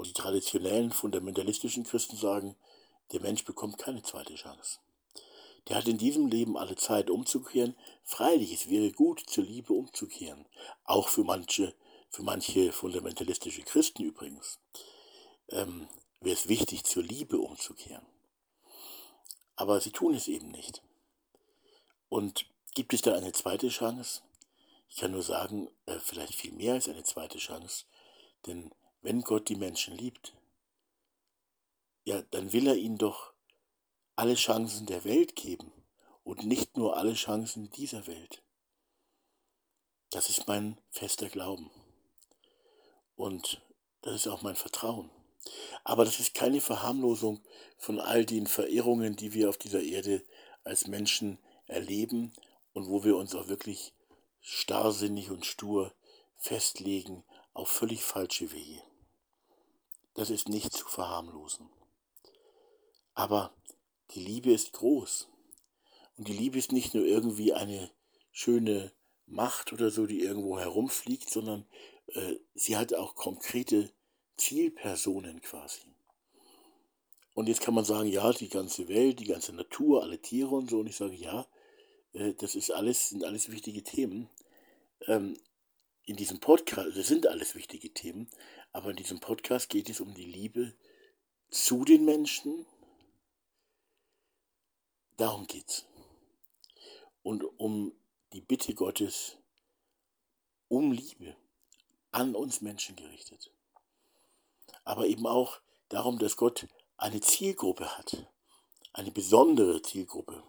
Und 0.02 0.08
die 0.08 0.20
traditionellen 0.20 0.90
fundamentalistischen 0.90 1.84
Christen 1.84 2.16
sagen, 2.16 2.56
der 3.12 3.20
Mensch 3.20 3.44
bekommt 3.44 3.78
keine 3.78 4.02
zweite 4.02 4.34
Chance. 4.34 4.80
Der 5.68 5.76
hat 5.76 5.86
in 5.86 5.96
diesem 5.96 6.26
Leben 6.26 6.56
alle 6.56 6.74
Zeit 6.74 7.08
umzukehren. 7.08 7.76
Freilich, 8.02 8.52
es 8.52 8.68
wäre 8.68 8.90
gut, 8.90 9.22
zur 9.24 9.44
Liebe 9.44 9.72
umzukehren. 9.72 10.44
Auch 10.82 11.06
für 11.06 11.22
manche, 11.22 11.72
für 12.10 12.24
manche 12.24 12.72
fundamentalistische 12.72 13.62
Christen 13.62 14.02
übrigens. 14.02 14.58
Ähm, 15.50 15.86
wäre 16.20 16.34
es 16.34 16.48
wichtig, 16.48 16.82
zur 16.82 17.04
Liebe 17.04 17.38
umzukehren. 17.38 18.04
Aber 19.54 19.80
sie 19.80 19.92
tun 19.92 20.14
es 20.14 20.26
eben 20.26 20.50
nicht. 20.50 20.82
Und 22.08 22.46
gibt 22.74 22.92
es 22.92 23.02
da 23.02 23.14
eine 23.14 23.30
zweite 23.30 23.68
Chance? 23.68 24.22
Ich 24.88 24.96
kann 24.96 25.12
nur 25.12 25.22
sagen, 25.22 25.70
äh, 25.86 26.00
vielleicht 26.00 26.34
viel 26.34 26.54
mehr 26.54 26.74
als 26.74 26.88
eine 26.88 27.04
zweite 27.04 27.38
Chance. 27.38 27.84
Denn 28.46 28.72
wenn 29.02 29.22
Gott 29.22 29.48
die 29.48 29.56
Menschen 29.56 29.96
liebt, 29.96 30.32
ja, 32.04 32.22
dann 32.30 32.52
will 32.52 32.66
er 32.66 32.76
ihnen 32.76 32.98
doch 32.98 33.32
alle 34.16 34.34
Chancen 34.34 34.86
der 34.86 35.04
Welt 35.04 35.36
geben 35.36 35.72
und 36.24 36.44
nicht 36.44 36.76
nur 36.76 36.96
alle 36.96 37.14
Chancen 37.14 37.70
dieser 37.70 38.06
Welt. 38.06 38.42
Das 40.10 40.28
ist 40.28 40.46
mein 40.46 40.78
fester 40.90 41.28
Glauben. 41.28 41.70
Und 43.16 43.60
das 44.02 44.14
ist 44.14 44.28
auch 44.28 44.42
mein 44.42 44.56
Vertrauen. 44.56 45.10
Aber 45.84 46.04
das 46.04 46.20
ist 46.20 46.34
keine 46.34 46.60
Verharmlosung 46.60 47.42
von 47.78 47.98
all 47.98 48.24
den 48.24 48.46
Verirrungen, 48.46 49.16
die 49.16 49.32
wir 49.32 49.48
auf 49.48 49.58
dieser 49.58 49.82
Erde 49.82 50.24
als 50.62 50.86
Menschen 50.86 51.38
erleben 51.66 52.32
und 52.72 52.88
wo 52.88 53.02
wir 53.04 53.16
uns 53.16 53.34
auch 53.34 53.48
wirklich 53.48 53.92
starrsinnig 54.40 55.30
und 55.30 55.46
stur 55.46 55.92
festlegen 56.36 57.24
auf 57.54 57.68
völlig 57.68 58.02
falsche 58.02 58.52
Wege 58.52 58.82
das 60.14 60.30
ist 60.30 60.48
nicht 60.48 60.72
zu 60.72 60.86
verharmlosen. 60.86 61.68
Aber 63.14 63.54
die 64.12 64.20
Liebe 64.20 64.52
ist 64.52 64.72
groß. 64.72 65.28
Und 66.16 66.28
die 66.28 66.32
Liebe 66.32 66.58
ist 66.58 66.72
nicht 66.72 66.94
nur 66.94 67.04
irgendwie 67.04 67.52
eine 67.52 67.90
schöne 68.30 68.92
Macht 69.26 69.72
oder 69.72 69.90
so, 69.90 70.06
die 70.06 70.20
irgendwo 70.20 70.58
herumfliegt, 70.58 71.30
sondern 71.30 71.66
äh, 72.08 72.36
sie 72.54 72.76
hat 72.76 72.94
auch 72.94 73.14
konkrete 73.14 73.90
Zielpersonen 74.36 75.40
quasi. 75.40 75.82
Und 77.34 77.48
jetzt 77.48 77.62
kann 77.62 77.74
man 77.74 77.84
sagen, 77.84 78.08
ja, 78.08 78.30
die 78.32 78.50
ganze 78.50 78.88
Welt, 78.88 79.20
die 79.20 79.24
ganze 79.24 79.54
Natur, 79.54 80.02
alle 80.02 80.20
Tiere 80.20 80.54
und 80.54 80.68
so. 80.68 80.80
Und 80.80 80.86
ich 80.86 80.96
sage, 80.96 81.14
ja, 81.14 81.46
äh, 82.12 82.34
das 82.34 82.54
ist 82.54 82.70
alles, 82.70 83.08
sind 83.08 83.24
alles 83.24 83.50
wichtige 83.50 83.82
Themen. 83.82 84.28
Ähm, 85.06 85.36
in 86.04 86.16
diesem 86.16 86.40
Podcast, 86.40 86.96
das 86.96 87.06
sind 87.06 87.26
alles 87.26 87.54
wichtige 87.54 87.92
Themen, 87.94 88.28
aber 88.72 88.90
in 88.90 88.96
diesem 88.96 89.20
Podcast 89.20 89.68
geht 89.68 89.90
es 89.90 90.00
um 90.00 90.14
die 90.14 90.24
Liebe 90.24 90.74
zu 91.50 91.84
den 91.84 92.04
Menschen. 92.04 92.66
Darum 95.16 95.46
geht's. 95.46 95.86
Und 97.22 97.44
um 97.58 97.92
die 98.32 98.40
Bitte 98.40 98.74
Gottes 98.74 99.36
um 100.68 100.90
Liebe 100.90 101.36
an 102.10 102.34
uns 102.34 102.62
Menschen 102.62 102.96
gerichtet. 102.96 103.52
Aber 104.84 105.06
eben 105.06 105.26
auch 105.26 105.60
darum, 105.88 106.18
dass 106.18 106.36
Gott 106.36 106.66
eine 106.96 107.20
Zielgruppe 107.20 107.96
hat, 107.98 108.26
eine 108.94 109.10
besondere 109.10 109.82
Zielgruppe. 109.82 110.42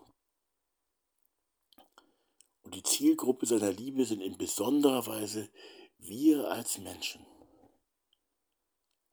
Und 2.64 2.74
die 2.74 2.84
Zielgruppe 2.84 3.46
seiner 3.46 3.72
Liebe 3.72 4.06
sind 4.06 4.22
in 4.22 4.38
besonderer 4.38 5.06
Weise 5.06 5.52
wir 5.98 6.50
als 6.50 6.78
Menschen. 6.78 7.26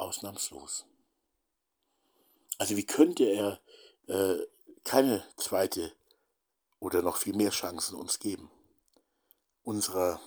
Ausnahmslos. 0.01 0.87
Also 2.59 2.77
wie 2.77 2.87
könnte 2.87 3.25
er 3.25 3.61
äh, 4.07 4.47
keine 4.85 5.25
zweite 5.37 5.93
oder 6.79 7.03
noch 7.03 7.17
viel 7.17 7.35
mehr 7.35 7.51
Chancen 7.51 7.97
uns 7.97 8.19
geben? 8.19 8.51
Unserer 9.63 10.21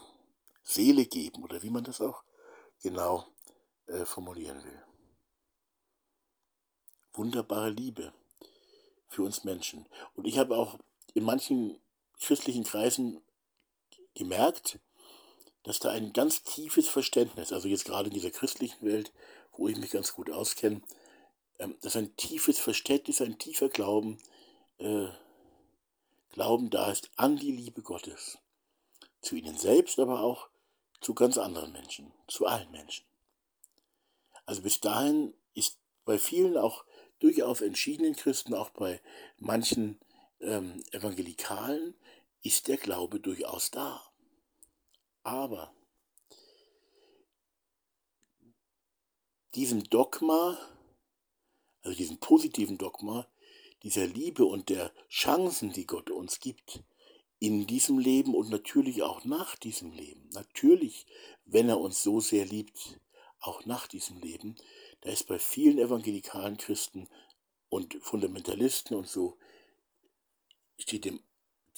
Seele 0.63 1.05
geben 1.05 1.43
oder 1.43 1.61
wie 1.63 1.69
man 1.69 1.83
das 1.83 2.01
auch 2.01 2.23
genau 2.81 3.27
äh, 3.87 4.05
formulieren 4.05 4.63
will. 4.63 4.83
Wunderbare 7.13 7.69
Liebe 7.69 8.13
für 9.07 9.23
uns 9.23 9.43
Menschen. 9.43 9.87
Und 10.15 10.25
ich 10.25 10.37
habe 10.37 10.57
auch 10.57 10.79
in 11.13 11.23
manchen 11.23 11.79
christlichen 12.19 12.63
Kreisen 12.63 13.21
gemerkt, 14.15 14.79
dass 15.63 15.79
da 15.79 15.91
ein 15.91 16.13
ganz 16.13 16.43
tiefes 16.43 16.87
Verständnis, 16.87 17.53
also 17.53 17.67
jetzt 17.67 17.85
gerade 17.85 18.09
in 18.09 18.13
dieser 18.13 18.31
christlichen 18.31 18.85
Welt, 18.85 19.13
wo 19.57 19.67
ich 19.67 19.77
mich 19.77 19.91
ganz 19.91 20.13
gut 20.13 20.29
auskenne, 20.29 20.81
ähm, 21.59 21.77
dass 21.81 21.95
ein 21.95 22.15
tiefes 22.15 22.59
Verständnis, 22.59 23.21
ein 23.21 23.37
tiefer 23.37 23.69
Glauben, 23.69 24.17
äh, 24.77 25.07
Glauben 26.29 26.71
da 26.71 26.91
ist 26.91 27.11
an 27.15 27.37
die 27.37 27.51
Liebe 27.51 27.83
Gottes. 27.83 28.39
Zu 29.21 29.35
ihnen 29.35 29.57
selbst, 29.57 29.99
aber 29.99 30.21
auch 30.21 30.49
zu 30.99 31.13
ganz 31.13 31.37
anderen 31.37 31.71
Menschen, 31.71 32.11
zu 32.27 32.47
allen 32.47 32.71
Menschen. 32.71 33.05
Also 34.45 34.61
bis 34.63 34.81
dahin 34.81 35.33
ist 35.53 35.77
bei 36.05 36.17
vielen 36.17 36.57
auch 36.57 36.85
durchaus 37.19 37.61
entschiedenen 37.61 38.15
Christen, 38.15 38.53
auch 38.53 38.71
bei 38.71 39.01
manchen 39.37 39.99
ähm, 40.41 40.83
Evangelikalen, 40.91 41.95
ist 42.41 42.67
der 42.67 42.77
Glaube 42.77 43.19
durchaus 43.19 43.71
da. 43.71 44.01
Aber 45.23 45.73
diesem 49.55 49.83
Dogma, 49.83 50.57
also 51.81 51.97
diesem 51.97 52.17
positiven 52.17 52.77
Dogma, 52.77 53.27
dieser 53.83 54.07
Liebe 54.07 54.45
und 54.45 54.69
der 54.69 54.91
Chancen, 55.09 55.73
die 55.73 55.85
Gott 55.85 56.09
uns 56.09 56.39
gibt, 56.39 56.83
in 57.39 57.67
diesem 57.67 57.99
Leben 57.99 58.33
und 58.35 58.49
natürlich 58.49 59.03
auch 59.03 59.25
nach 59.25 59.57
diesem 59.57 59.91
Leben, 59.91 60.29
natürlich, 60.31 61.05
wenn 61.45 61.67
er 61.67 61.79
uns 61.79 62.01
so 62.01 62.21
sehr 62.21 62.45
liebt, 62.45 62.99
auch 63.39 63.65
nach 63.65 63.87
diesem 63.87 64.17
Leben, 64.19 64.55
da 65.01 65.09
ist 65.09 65.27
bei 65.27 65.37
vielen 65.37 65.77
evangelikalen 65.77 66.55
Christen 66.55 67.09
und 67.67 67.95
Fundamentalisten 68.01 68.95
und 68.95 69.09
so, 69.09 69.37
steht 70.77 71.03
dem, 71.03 71.21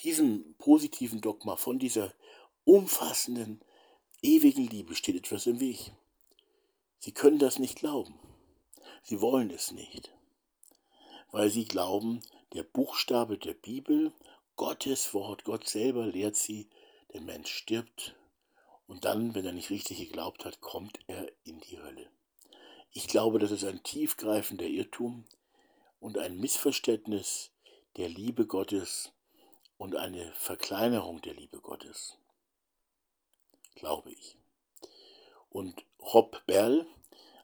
diesem 0.03 0.55
positiven 0.59 1.21
Dogma 1.21 1.55
von 1.55 1.79
dieser 1.79 2.13
umfassenden, 2.63 3.61
ewigen 4.21 4.67
Liebe 4.67 4.93
steht 4.93 5.15
etwas 5.15 5.47
im 5.47 5.59
Weg. 5.59 5.91
Sie 6.99 7.11
können 7.11 7.39
das 7.39 7.59
nicht 7.59 7.77
glauben. 7.77 8.17
Sie 9.03 9.21
wollen 9.21 9.51
es 9.51 9.71
nicht. 9.71 10.11
Weil 11.31 11.49
sie 11.49 11.65
glauben, 11.65 12.21
der 12.53 12.63
Buchstabe 12.63 13.37
der 13.37 13.53
Bibel, 13.53 14.13
Gottes 14.55 15.13
Wort, 15.13 15.43
Gott 15.43 15.67
selber 15.67 16.05
lehrt 16.05 16.35
sie, 16.35 16.69
der 17.13 17.21
Mensch 17.21 17.53
stirbt 17.53 18.15
und 18.87 19.05
dann, 19.05 19.33
wenn 19.33 19.45
er 19.45 19.51
nicht 19.51 19.69
richtig 19.69 19.97
geglaubt 19.97 20.45
hat, 20.45 20.61
kommt 20.61 20.99
er 21.07 21.31
in 21.43 21.59
die 21.61 21.79
Hölle. 21.79 22.09
Ich 22.91 23.07
glaube, 23.07 23.39
das 23.39 23.51
ist 23.51 23.63
ein 23.63 23.83
tiefgreifender 23.83 24.65
Irrtum 24.65 25.25
und 25.99 26.17
ein 26.17 26.37
Missverständnis 26.39 27.51
der 27.97 28.09
Liebe 28.09 28.45
Gottes 28.45 29.11
und 29.77 29.95
eine 29.95 30.31
Verkleinerung 30.33 31.21
der 31.21 31.33
Liebe 31.33 31.59
Gottes. 31.59 32.17
Glaube 33.75 34.11
ich. 34.11 34.37
Und 35.49 35.83
Rob 36.13 36.45
Bell, 36.45 36.85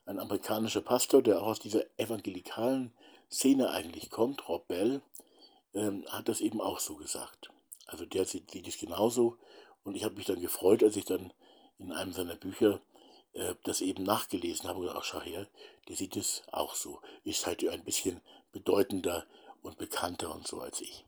ein 0.06 0.20
amerikanischer 0.20 0.82
Pastor, 0.82 1.24
der 1.24 1.42
auch 1.42 1.48
aus 1.48 1.60
dieser 1.60 1.84
evangelikalen 1.98 2.94
Szene 3.32 3.72
eigentlich 3.72 4.12
kommt, 4.12 4.48
Rob 4.48 4.68
Bell, 4.68 5.02
ähm, 5.74 6.06
hat 6.10 6.28
das 6.28 6.42
eben 6.42 6.62
auch 6.62 6.80
so 6.80 6.96
gesagt. 6.96 7.50
Also 7.88 8.06
der 8.06 8.26
sieht, 8.26 8.52
sieht 8.52 8.68
es 8.68 8.78
genauso 8.78 9.38
und 9.84 9.96
ich 9.96 10.04
habe 10.04 10.16
mich 10.16 10.26
dann 10.26 10.40
gefreut, 10.40 10.84
als 10.84 10.96
ich 10.96 11.06
dann 11.06 11.34
in 11.80 11.92
einem 11.92 12.14
seiner 12.14 12.36
Bücher 12.36 12.82
äh, 13.34 13.56
das 13.64 13.82
eben 13.82 14.04
nachgelesen 14.04 14.70
habe 14.70 14.80
und 14.80 14.90
ach 14.90 15.04
schau 15.04 15.22
her, 15.22 15.48
der 15.88 15.96
sieht 15.96 16.16
es 16.16 16.44
auch 16.52 16.76
so. 16.76 17.02
Ist 17.24 17.48
halt 17.48 17.68
ein 17.68 17.84
bisschen 17.84 18.22
bedeutender 18.52 19.26
und 19.64 19.78
bekannter 19.78 20.34
und 20.34 20.48
so 20.48 20.60
als 20.62 20.82
ich. 20.82 21.04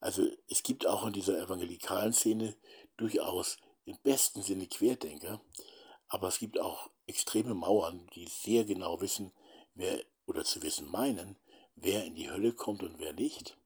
Also 0.00 0.26
es 0.48 0.62
gibt 0.62 0.86
auch 0.86 1.06
in 1.06 1.12
dieser 1.12 1.38
evangelikalen 1.38 2.12
Szene 2.12 2.56
durchaus 2.96 3.58
im 3.84 3.98
besten 4.02 4.42
Sinne 4.42 4.66
Querdenker, 4.66 5.40
aber 6.12 6.28
es 6.28 6.38
gibt 6.38 6.60
auch 6.60 6.90
extreme 7.06 7.54
Mauern, 7.54 8.06
die 8.14 8.26
sehr 8.26 8.66
genau 8.66 9.00
wissen, 9.00 9.32
wer 9.74 10.04
oder 10.26 10.44
zu 10.44 10.62
wissen 10.62 10.90
meinen, 10.90 11.36
wer 11.74 12.04
in 12.04 12.14
die 12.14 12.30
Hölle 12.30 12.52
kommt 12.52 12.82
und 12.82 12.98
wer 12.98 13.14
nicht. 13.14 13.56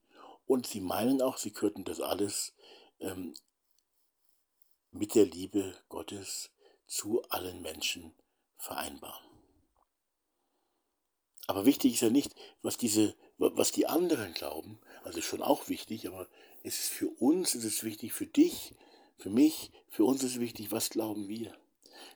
Und 0.46 0.64
sie 0.64 0.80
meinen 0.80 1.20
auch, 1.20 1.38
sie 1.38 1.50
könnten 1.50 1.82
das 1.82 2.00
alles 2.00 2.54
ähm, 3.00 3.34
mit 4.92 5.16
der 5.16 5.26
Liebe 5.26 5.76
Gottes 5.88 6.52
zu 6.86 7.20
allen 7.30 7.62
Menschen 7.62 8.14
vereinbaren. 8.58 9.26
Aber 11.48 11.66
wichtig 11.66 11.94
ist 11.94 12.02
ja 12.02 12.10
nicht, 12.10 12.32
was 12.62 12.76
diese, 12.76 13.16
was 13.38 13.72
die 13.72 13.88
anderen 13.88 14.34
glauben, 14.34 14.78
also 15.02 15.20
schon 15.20 15.42
auch 15.42 15.68
wichtig, 15.68 16.06
aber 16.06 16.28
es 16.62 16.78
ist 16.78 16.90
für 16.90 17.08
uns, 17.08 17.56
es 17.56 17.64
ist 17.64 17.82
wichtig, 17.82 18.12
für 18.12 18.26
dich, 18.26 18.76
für 19.18 19.30
mich, 19.30 19.72
für 19.88 20.04
uns 20.04 20.22
ist 20.22 20.38
wichtig, 20.38 20.70
was 20.70 20.90
glauben 20.90 21.26
wir? 21.26 21.52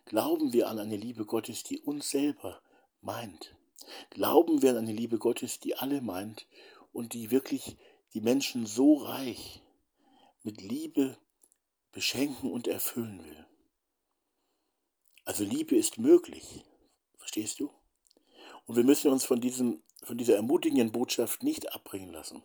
Glauben 0.04 0.52
wir 0.52 0.68
an 0.68 0.78
eine 0.78 0.96
Liebe 0.96 1.24
Gottes, 1.24 1.62
die 1.62 1.80
uns 1.80 2.10
selber 2.10 2.62
meint? 3.00 3.56
Glauben 4.10 4.62
wir 4.62 4.70
an 4.70 4.78
eine 4.78 4.92
Liebe 4.92 5.18
Gottes, 5.18 5.60
die 5.60 5.74
alle 5.74 6.00
meint 6.00 6.46
und 6.92 7.12
die 7.12 7.30
wirklich 7.30 7.76
die 8.14 8.20
Menschen 8.20 8.66
so 8.66 8.94
reich 8.94 9.62
mit 10.42 10.60
Liebe 10.60 11.16
beschenken 11.92 12.50
und 12.50 12.68
erfüllen 12.68 13.24
will? 13.24 13.46
Also 15.24 15.44
Liebe 15.44 15.76
ist 15.76 15.98
möglich. 15.98 16.64
Verstehst 17.18 17.60
du? 17.60 17.70
Und 18.66 18.76
wir 18.76 18.84
müssen 18.84 19.10
uns 19.10 19.24
von, 19.24 19.40
diesem, 19.40 19.82
von 20.02 20.18
dieser 20.18 20.36
ermutigenden 20.36 20.92
Botschaft 20.92 21.42
nicht 21.42 21.74
abbringen 21.74 22.12
lassen. 22.12 22.42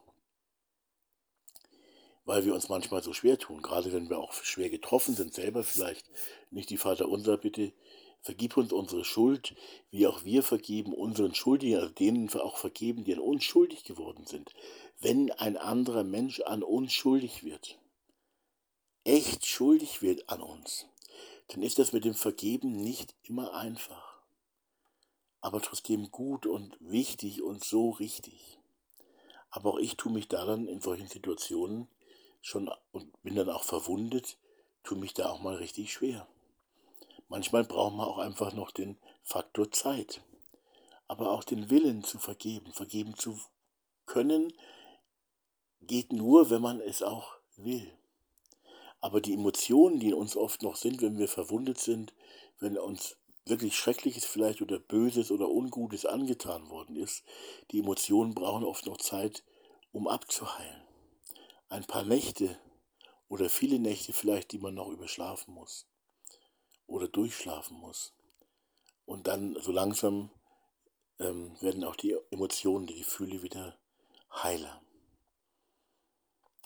Weil 2.26 2.44
wir 2.44 2.56
uns 2.56 2.70
manchmal 2.70 3.04
so 3.04 3.14
schwer 3.14 3.38
tun, 3.38 3.62
gerade 3.62 3.94
wenn 3.94 4.10
wir 4.10 4.18
auch 4.18 4.34
schwer 4.34 4.70
getroffen 4.70 5.16
sind, 5.16 5.34
selber 5.34 5.64
vielleicht. 5.64 6.10
Nicht 6.50 6.70
die 6.72 6.78
Vater 6.78 7.08
unser 7.08 7.38
Bitte, 7.38 7.72
vergib 8.26 8.58
uns 8.58 8.74
unsere 8.74 9.06
Schuld, 9.06 9.56
wie 9.92 10.08
auch 10.08 10.26
wir 10.26 10.42
vergeben 10.42 10.94
unseren 10.94 11.36
Schuldigen, 11.36 11.78
also 11.78 11.90
denen 11.90 12.34
wir 12.34 12.44
auch 12.44 12.58
vergeben, 12.58 13.04
die 13.04 13.14
an 13.14 13.20
uns 13.20 13.44
schuldig 13.44 13.84
geworden 13.84 14.26
sind. 14.26 14.52
Wenn 15.00 15.32
ein 15.32 15.58
anderer 15.58 16.04
Mensch 16.04 16.42
an 16.42 16.64
uns 16.64 16.92
schuldig 16.92 17.44
wird, 17.44 17.78
echt 19.04 19.46
schuldig 19.46 20.02
wird 20.02 20.28
an 20.28 20.42
uns, 20.42 20.88
dann 21.50 21.62
ist 21.62 21.78
das 21.78 21.94
mit 21.94 22.04
dem 22.06 22.16
Vergeben 22.16 22.82
nicht 22.82 23.14
immer 23.22 23.54
einfach, 23.54 24.20
aber 25.42 25.62
trotzdem 25.62 26.10
gut 26.10 26.48
und 26.48 26.76
wichtig 26.80 27.44
und 27.44 27.64
so 27.64 27.92
richtig. 27.92 28.58
Aber 29.52 29.74
auch 29.74 29.78
ich 29.78 29.96
tue 29.96 30.12
mich 30.12 30.28
daran 30.28 30.68
in 30.68 30.82
solchen 30.82 31.08
Situationen 31.08 31.88
schon 32.46 32.70
und 32.92 33.24
bin 33.24 33.36
dann 33.36 33.50
auch 33.50 33.64
verwundet, 33.64 34.38
tue 34.84 35.00
mich 35.00 35.16
da 35.16 35.32
auch 35.32 35.40
mal 35.40 35.56
richtig 35.56 35.92
schwer. 35.92 36.28
Manchmal 37.28 37.64
braucht 37.64 37.96
man 37.96 38.08
auch 38.08 38.20
einfach 38.20 38.54
noch 38.54 38.70
den 38.70 38.98
Faktor 39.24 39.72
Zeit, 39.72 40.22
aber 41.08 41.32
auch 41.32 41.44
den 41.44 41.72
Willen 41.72 42.04
zu 42.04 42.20
vergeben. 42.20 42.72
Vergeben 42.72 43.16
zu 43.16 43.40
können 44.06 44.54
geht 45.82 46.14
nur, 46.14 46.52
wenn 46.52 46.62
man 46.62 46.82
es 46.82 47.02
auch 47.02 47.34
will. 47.58 47.92
Aber 49.02 49.22
die 49.22 49.34
Emotionen, 49.34 50.00
die 50.00 50.10
in 50.10 50.14
uns 50.14 50.38
oft 50.38 50.62
noch 50.62 50.76
sind, 50.76 51.02
wenn 51.02 51.18
wir 51.18 51.28
verwundet 51.28 51.80
sind, 51.80 52.14
wenn 52.60 52.78
uns 52.78 53.18
wirklich 53.46 53.76
Schreckliches 53.76 54.26
vielleicht 54.26 54.62
oder 54.62 54.78
Böses 54.78 55.32
oder 55.32 55.50
Ungutes 55.50 56.06
angetan 56.06 56.70
worden 56.70 56.96
ist, 56.96 57.24
die 57.72 57.80
Emotionen 57.80 58.36
brauchen 58.36 58.64
oft 58.64 58.86
noch 58.86 58.98
Zeit, 58.98 59.44
um 59.92 60.08
abzuheilen. 60.08 60.85
Ein 61.70 61.86
paar 61.86 62.04
Nächte 62.04 62.60
oder 63.28 63.50
viele 63.50 63.80
Nächte 63.80 64.14
vielleicht, 64.14 64.52
die 64.52 64.60
man 64.60 64.76
noch 64.76 64.90
überschlafen 64.90 65.54
muss 65.54 65.88
oder 66.88 67.08
durchschlafen 67.08 67.78
muss. 67.78 68.14
Und 69.06 69.28
dann 69.28 69.60
so 69.62 69.72
langsam 69.72 70.30
ähm, 71.20 71.56
werden 71.62 71.84
auch 71.84 71.96
die 71.96 72.16
Emotionen, 72.32 72.88
die 72.88 73.00
Gefühle 73.00 73.42
wieder 73.42 73.78
heiler. 74.32 74.82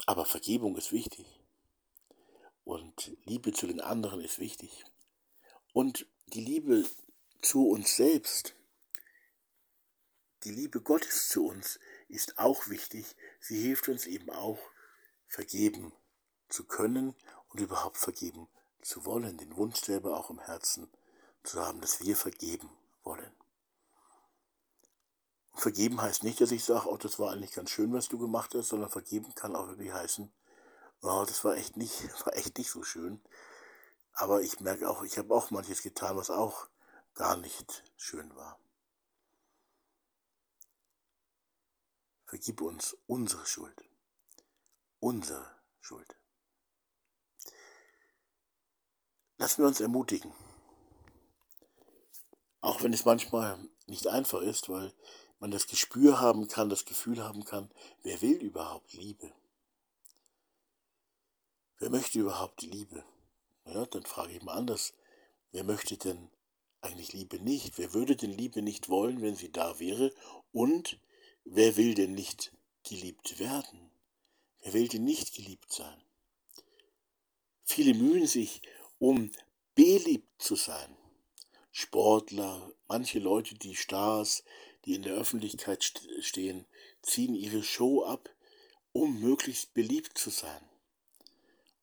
Aber 0.06 0.26
Vergebung 0.26 0.76
ist 0.78 0.92
wichtig. 0.92 1.26
Und 2.64 3.18
Liebe 3.26 3.52
zu 3.54 3.68
den 3.68 3.82
anderen 3.82 4.22
ist 4.22 4.40
wichtig. 4.40 4.86
Und 5.74 6.08
die 6.28 6.42
Liebe 6.42 6.86
zu 7.42 7.68
uns 7.68 7.96
selbst, 7.96 8.56
die 10.44 10.52
Liebe 10.52 10.82
Gottes 10.82 11.28
zu 11.30 11.46
uns 11.46 11.80
ist 12.08 12.38
auch 12.38 12.70
wichtig. 12.70 13.06
Sie 13.40 13.62
hilft 13.62 13.90
uns 13.90 14.06
eben 14.06 14.30
auch, 14.30 14.60
vergeben 15.30 15.94
zu 16.50 16.66
können 16.66 17.16
und 17.50 17.62
überhaupt 17.62 17.98
vergeben 17.98 18.50
zu 18.82 19.06
wollen, 19.06 19.38
den 19.38 19.56
Wunsch 19.56 19.80
selber 19.80 20.18
auch 20.18 20.30
im 20.30 20.40
Herzen 20.40 20.92
zu 21.44 21.64
haben, 21.66 21.80
dass 21.80 22.02
wir 22.02 22.18
vergeben 22.18 22.70
wollen. 23.04 23.32
Vergeben 25.54 26.02
heißt 26.02 26.24
nicht, 26.24 26.42
dass 26.42 26.52
ich 26.52 26.64
sage, 26.64 26.90
oh, 26.90 26.98
das 26.98 27.20
war 27.20 27.32
eigentlich 27.32 27.52
ganz 27.52 27.70
schön, 27.70 27.94
was 27.94 28.08
du 28.08 28.18
gemacht 28.18 28.56
hast, 28.56 28.70
sondern 28.70 28.90
vergeben 28.90 29.34
kann 29.36 29.56
auch 29.56 29.68
wirklich 29.68 29.92
heißen, 29.92 30.32
oh, 31.02 31.26
das 31.28 31.44
war 31.44 31.56
echt 31.56 31.78
nicht, 31.78 32.04
war 32.26 32.36
echt 32.36 32.58
nicht 32.58 32.72
so 32.72 32.84
schön. 32.84 33.22
Aber 34.14 34.42
ich 34.42 34.60
merke 34.60 34.90
auch, 34.90 35.04
ich 35.04 35.18
habe 35.18 35.34
auch 35.34 35.52
manches 35.52 35.82
getan, 35.82 36.18
was 36.18 36.30
auch 36.30 36.68
gar 37.14 37.38
nicht 37.38 37.84
schön 37.98 38.36
war. 38.36 38.60
Vergib 42.26 42.62
uns 42.62 42.96
unsere 43.08 43.46
Schuld. 43.46 43.89
Unsere 45.00 45.46
Schuld. 45.80 46.16
Lassen 49.38 49.64
wir 49.64 49.68
uns 49.68 49.80
ermutigen. 49.80 50.34
Auch 52.60 52.84
wenn 52.84 52.92
es 52.92 53.06
manchmal 53.06 53.58
nicht 53.88 54.08
einfach 54.08 54.42
ist, 54.42 54.68
weil 54.68 54.94
man 55.40 55.52
das 55.52 55.68
Gespür 55.68 56.20
haben 56.20 56.50
kann, 56.50 56.70
das 56.70 56.84
Gefühl 56.84 57.24
haben 57.24 57.46
kann, 57.46 57.72
wer 58.04 58.22
will 58.22 58.38
überhaupt 58.38 58.92
Liebe? 58.92 59.32
Wer 61.78 61.90
möchte 61.90 62.20
überhaupt 62.20 62.62
Liebe? 62.62 63.06
Ja, 63.66 63.86
dann 63.86 64.04
frage 64.04 64.34
ich 64.34 64.42
mal 64.42 64.58
anders, 64.58 64.94
wer 65.52 65.64
möchte 65.64 65.96
denn 65.98 66.30
eigentlich 66.82 67.14
Liebe 67.14 67.40
nicht? 67.40 67.78
Wer 67.78 67.94
würde 67.94 68.18
denn 68.18 68.32
Liebe 68.32 68.62
nicht 68.62 68.90
wollen, 68.90 69.22
wenn 69.22 69.36
sie 69.36 69.52
da 69.52 69.80
wäre? 69.80 70.14
Und 70.52 71.00
wer 71.46 71.78
will 71.78 71.94
denn 71.94 72.14
nicht 72.14 72.54
geliebt 72.84 73.40
werden? 73.40 73.89
Wer 74.62 74.74
will 74.74 75.00
nicht 75.00 75.34
geliebt 75.34 75.72
sein? 75.72 76.04
Viele 77.64 77.94
mühen 77.94 78.28
sich, 78.28 78.62
um 78.98 79.32
beliebt 79.76 80.42
zu 80.42 80.56
sein. 80.56 80.98
Sportler, 81.72 82.72
manche 82.88 83.20
Leute, 83.20 83.56
die 83.56 83.76
Stars, 83.76 84.44
die 84.86 84.96
in 84.96 85.04
der 85.04 85.16
Öffentlichkeit 85.16 85.84
stehen, 86.20 86.66
ziehen 87.02 87.36
ihre 87.36 87.64
Show 87.64 88.04
ab, 88.04 88.30
um 88.92 89.20
möglichst 89.22 89.74
beliebt 89.74 90.18
zu 90.18 90.30
sein, 90.30 90.62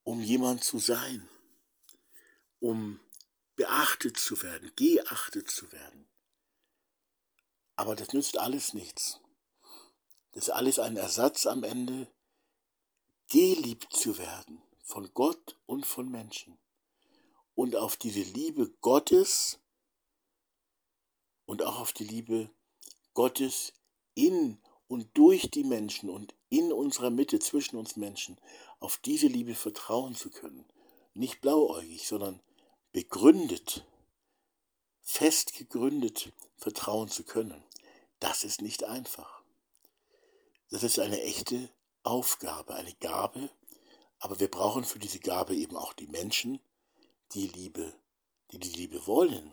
um 0.02 0.20
jemand 0.20 0.64
zu 0.64 0.78
sein, 0.78 1.28
um 2.60 3.00
beachtet 3.54 4.18
zu 4.18 4.42
werden, 4.42 4.70
geachtet 4.76 5.50
zu 5.50 5.70
werden. 5.72 6.08
Aber 7.76 7.94
das 7.96 8.12
nützt 8.12 8.38
alles 8.38 8.74
nichts. 8.74 9.20
Das 10.32 10.48
ist 10.48 10.50
alles 10.50 10.78
ein 10.78 10.96
Ersatz 10.96 11.46
am 11.46 11.62
Ende, 11.62 12.08
geliebt 13.28 13.92
zu 13.92 14.18
werden 14.18 14.62
von 14.82 15.12
Gott 15.14 15.56
und 15.66 15.84
von 15.84 16.10
Menschen. 16.10 16.58
Und 17.54 17.74
auf 17.74 17.96
diese 17.96 18.20
Liebe 18.20 18.70
Gottes 18.80 19.58
und 21.46 21.62
auch 21.62 21.80
auf 21.80 21.92
die 21.92 22.04
Liebe 22.04 22.50
Gottes 23.14 23.72
in 24.14 24.58
und 24.88 25.08
durch 25.14 25.50
die 25.50 25.64
Menschen 25.64 26.10
und 26.10 26.34
in 26.48 26.72
unserer 26.72 27.10
Mitte 27.10 27.38
zwischen 27.38 27.76
uns 27.76 27.96
Menschen, 27.96 28.38
auf 28.78 28.98
diese 28.98 29.26
Liebe 29.26 29.54
vertrauen 29.54 30.14
zu 30.14 30.30
können. 30.30 30.64
Nicht 31.14 31.40
blauäugig, 31.40 32.06
sondern 32.06 32.40
begründet, 32.92 33.84
fest 35.02 35.54
gegründet 35.54 36.32
vertrauen 36.56 37.08
zu 37.08 37.24
können. 37.24 37.62
Das 38.20 38.44
ist 38.44 38.62
nicht 38.62 38.84
einfach. 38.84 39.42
Das 40.70 40.82
ist 40.82 40.98
eine 40.98 41.20
echte 41.22 41.68
Aufgabe, 42.06 42.74
eine 42.74 42.94
Gabe, 42.94 43.50
aber 44.18 44.40
wir 44.40 44.50
brauchen 44.50 44.84
für 44.84 44.98
diese 44.98 45.20
Gabe 45.20 45.54
eben 45.54 45.76
auch 45.76 45.92
die 45.92 46.06
Menschen, 46.06 46.60
die 47.32 47.48
Liebe, 47.48 47.92
die 48.50 48.58
die 48.58 48.72
Liebe 48.72 49.06
wollen. 49.06 49.52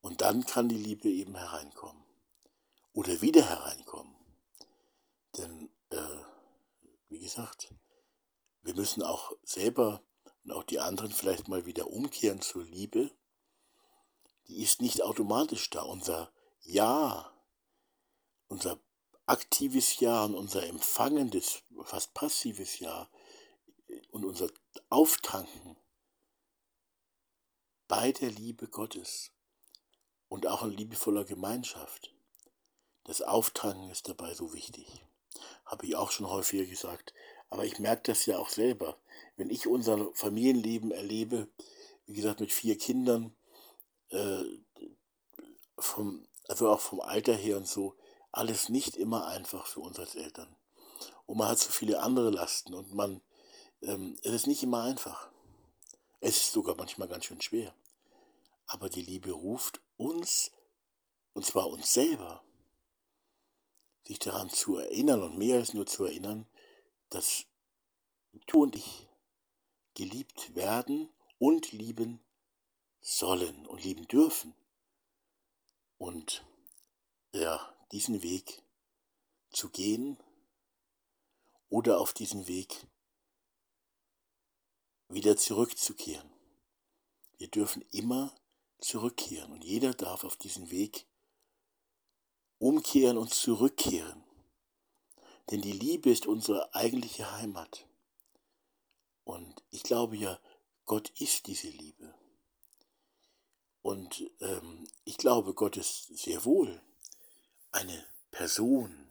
Und 0.00 0.20
dann 0.20 0.44
kann 0.44 0.68
die 0.68 0.78
Liebe 0.78 1.08
eben 1.08 1.36
hereinkommen. 1.36 2.02
Oder 2.92 3.20
wieder 3.20 3.48
hereinkommen. 3.48 4.14
Denn, 5.36 5.70
äh, 5.90 6.18
wie 7.08 7.20
gesagt, 7.20 7.74
wir 8.62 8.74
müssen 8.74 9.02
auch 9.02 9.32
selber 9.42 10.02
und 10.44 10.52
auch 10.52 10.64
die 10.64 10.78
anderen 10.78 11.10
vielleicht 11.10 11.48
mal 11.48 11.66
wieder 11.66 11.88
umkehren 11.88 12.40
zur 12.40 12.64
Liebe. 12.64 13.10
Die 14.46 14.62
ist 14.62 14.82
nicht 14.82 15.02
automatisch 15.02 15.70
da. 15.70 15.82
Unser 15.82 16.30
Ja, 16.62 17.32
unser 18.48 18.78
aktives 19.26 20.00
Ja 20.00 20.24
und 20.24 20.34
unser 20.34 20.66
empfangendes, 20.66 21.62
fast 21.84 22.14
passives 22.14 22.78
Ja 22.78 23.08
und 24.10 24.24
unser 24.24 24.48
Auftanken 24.90 25.76
bei 27.88 28.12
der 28.12 28.30
Liebe 28.30 28.68
Gottes 28.68 29.30
und 30.28 30.46
auch 30.46 30.62
in 30.62 30.70
liebevoller 30.70 31.24
Gemeinschaft. 31.24 32.14
Das 33.04 33.22
Auftanken 33.22 33.90
ist 33.90 34.08
dabei 34.08 34.34
so 34.34 34.52
wichtig. 34.52 35.06
Habe 35.66 35.86
ich 35.86 35.96
auch 35.96 36.10
schon 36.10 36.28
häufiger 36.28 36.64
gesagt. 36.64 37.12
Aber 37.50 37.64
ich 37.64 37.78
merke 37.78 38.02
das 38.12 38.26
ja 38.26 38.38
auch 38.38 38.48
selber. 38.48 38.98
Wenn 39.36 39.50
ich 39.50 39.66
unser 39.66 40.12
Familienleben 40.14 40.90
erlebe, 40.90 41.48
wie 42.06 42.14
gesagt, 42.14 42.40
mit 42.40 42.52
vier 42.52 42.78
Kindern, 42.78 43.36
äh, 44.08 44.44
vom, 45.78 46.26
also 46.48 46.70
auch 46.70 46.80
vom 46.80 47.00
Alter 47.00 47.34
her 47.34 47.56
und 47.56 47.68
so, 47.68 47.96
alles 48.36 48.68
nicht 48.68 48.96
immer 48.96 49.26
einfach 49.26 49.66
für 49.66 49.80
uns 49.80 49.98
als 49.98 50.14
Eltern. 50.16 50.54
Und 51.26 51.38
man 51.38 51.48
hat 51.48 51.58
so 51.58 51.70
viele 51.70 52.00
andere 52.00 52.30
Lasten 52.30 52.74
und 52.74 52.92
man, 52.92 53.20
ähm, 53.82 54.16
es 54.22 54.32
ist 54.32 54.46
nicht 54.46 54.62
immer 54.62 54.82
einfach. 54.82 55.30
Es 56.20 56.36
ist 56.36 56.52
sogar 56.52 56.74
manchmal 56.76 57.08
ganz 57.08 57.26
schön 57.26 57.40
schwer. 57.40 57.74
Aber 58.66 58.88
die 58.88 59.02
Liebe 59.02 59.30
ruft 59.30 59.80
uns, 59.96 60.50
und 61.32 61.44
zwar 61.46 61.68
uns 61.68 61.92
selber, 61.92 62.42
sich 64.06 64.18
daran 64.18 64.50
zu 64.50 64.76
erinnern 64.76 65.22
und 65.22 65.38
mehr 65.38 65.58
als 65.58 65.72
nur 65.72 65.86
zu 65.86 66.04
erinnern, 66.04 66.46
dass 67.10 67.44
du 68.46 68.62
und 68.62 68.76
ich 68.76 69.08
geliebt 69.94 70.54
werden 70.54 71.08
und 71.38 71.72
lieben 71.72 72.20
sollen 73.00 73.66
und 73.66 73.84
lieben 73.84 74.08
dürfen. 74.08 74.54
Und 75.98 76.44
ja, 77.32 77.73
diesen 77.94 78.22
Weg 78.24 78.60
zu 79.50 79.70
gehen 79.70 80.18
oder 81.68 82.00
auf 82.00 82.12
diesen 82.12 82.48
Weg 82.48 82.88
wieder 85.08 85.36
zurückzukehren. 85.36 86.28
Wir 87.38 87.46
dürfen 87.46 87.84
immer 87.92 88.34
zurückkehren. 88.78 89.52
Und 89.52 89.62
jeder 89.62 89.94
darf 89.94 90.24
auf 90.24 90.36
diesen 90.36 90.70
Weg 90.70 91.06
umkehren 92.58 93.16
und 93.16 93.32
zurückkehren. 93.32 94.24
Denn 95.52 95.62
die 95.62 95.72
Liebe 95.72 96.10
ist 96.10 96.26
unsere 96.26 96.74
eigentliche 96.74 97.30
Heimat. 97.30 97.86
Und 99.22 99.62
ich 99.70 99.84
glaube 99.84 100.16
ja, 100.16 100.40
Gott 100.84 101.10
ist 101.20 101.46
diese 101.46 101.68
Liebe. 101.68 102.12
Und 103.82 104.28
ähm, 104.40 104.88
ich 105.04 105.16
glaube, 105.16 105.54
Gott 105.54 105.76
ist 105.76 106.06
sehr 106.18 106.44
wohl 106.44 106.82
eine 107.74 108.06
Person, 108.30 109.08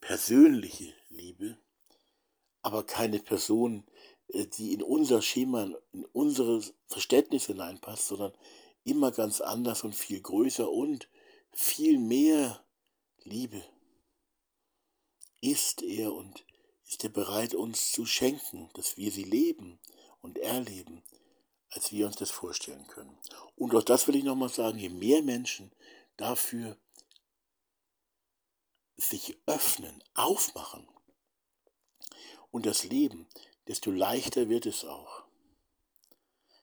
persönliche 0.00 0.94
Liebe, 1.10 1.58
aber 2.62 2.84
keine 2.84 3.18
Person, 3.18 3.84
äh, 4.28 4.46
die 4.46 4.72
in 4.72 4.82
unser 4.82 5.20
Schema, 5.20 5.68
in 5.92 6.04
unsere 6.12 6.62
Verständnis 6.86 7.46
hineinpasst, 7.46 8.06
sondern 8.06 8.32
immer 8.84 9.10
ganz 9.10 9.40
anders 9.40 9.82
und 9.82 9.94
viel 9.94 10.20
größer 10.20 10.70
und 10.70 11.08
viel 11.52 11.98
mehr 11.98 12.64
Liebe 13.24 13.62
ist 15.40 15.82
er 15.82 16.14
und 16.14 16.44
ist 16.86 17.02
er 17.02 17.10
bereit, 17.10 17.54
uns 17.54 17.90
zu 17.90 18.06
schenken, 18.06 18.70
dass 18.74 18.96
wir 18.96 19.10
sie 19.10 19.24
leben 19.24 19.80
und 20.20 20.38
erleben, 20.38 21.02
als 21.70 21.90
wir 21.90 22.06
uns 22.06 22.16
das 22.16 22.30
vorstellen 22.30 22.86
können. 22.86 23.18
Und 23.56 23.74
auch 23.74 23.82
das 23.82 24.06
will 24.06 24.14
ich 24.14 24.24
nochmal 24.24 24.50
sagen, 24.50 24.78
je 24.78 24.88
mehr 24.88 25.22
Menschen 25.22 25.72
dafür 26.16 26.76
sich 29.02 29.36
öffnen, 29.46 30.02
aufmachen 30.14 30.86
und 32.50 32.66
das 32.66 32.84
Leben, 32.84 33.26
desto 33.68 33.90
leichter 33.90 34.48
wird 34.48 34.66
es 34.66 34.84
auch. 34.84 35.24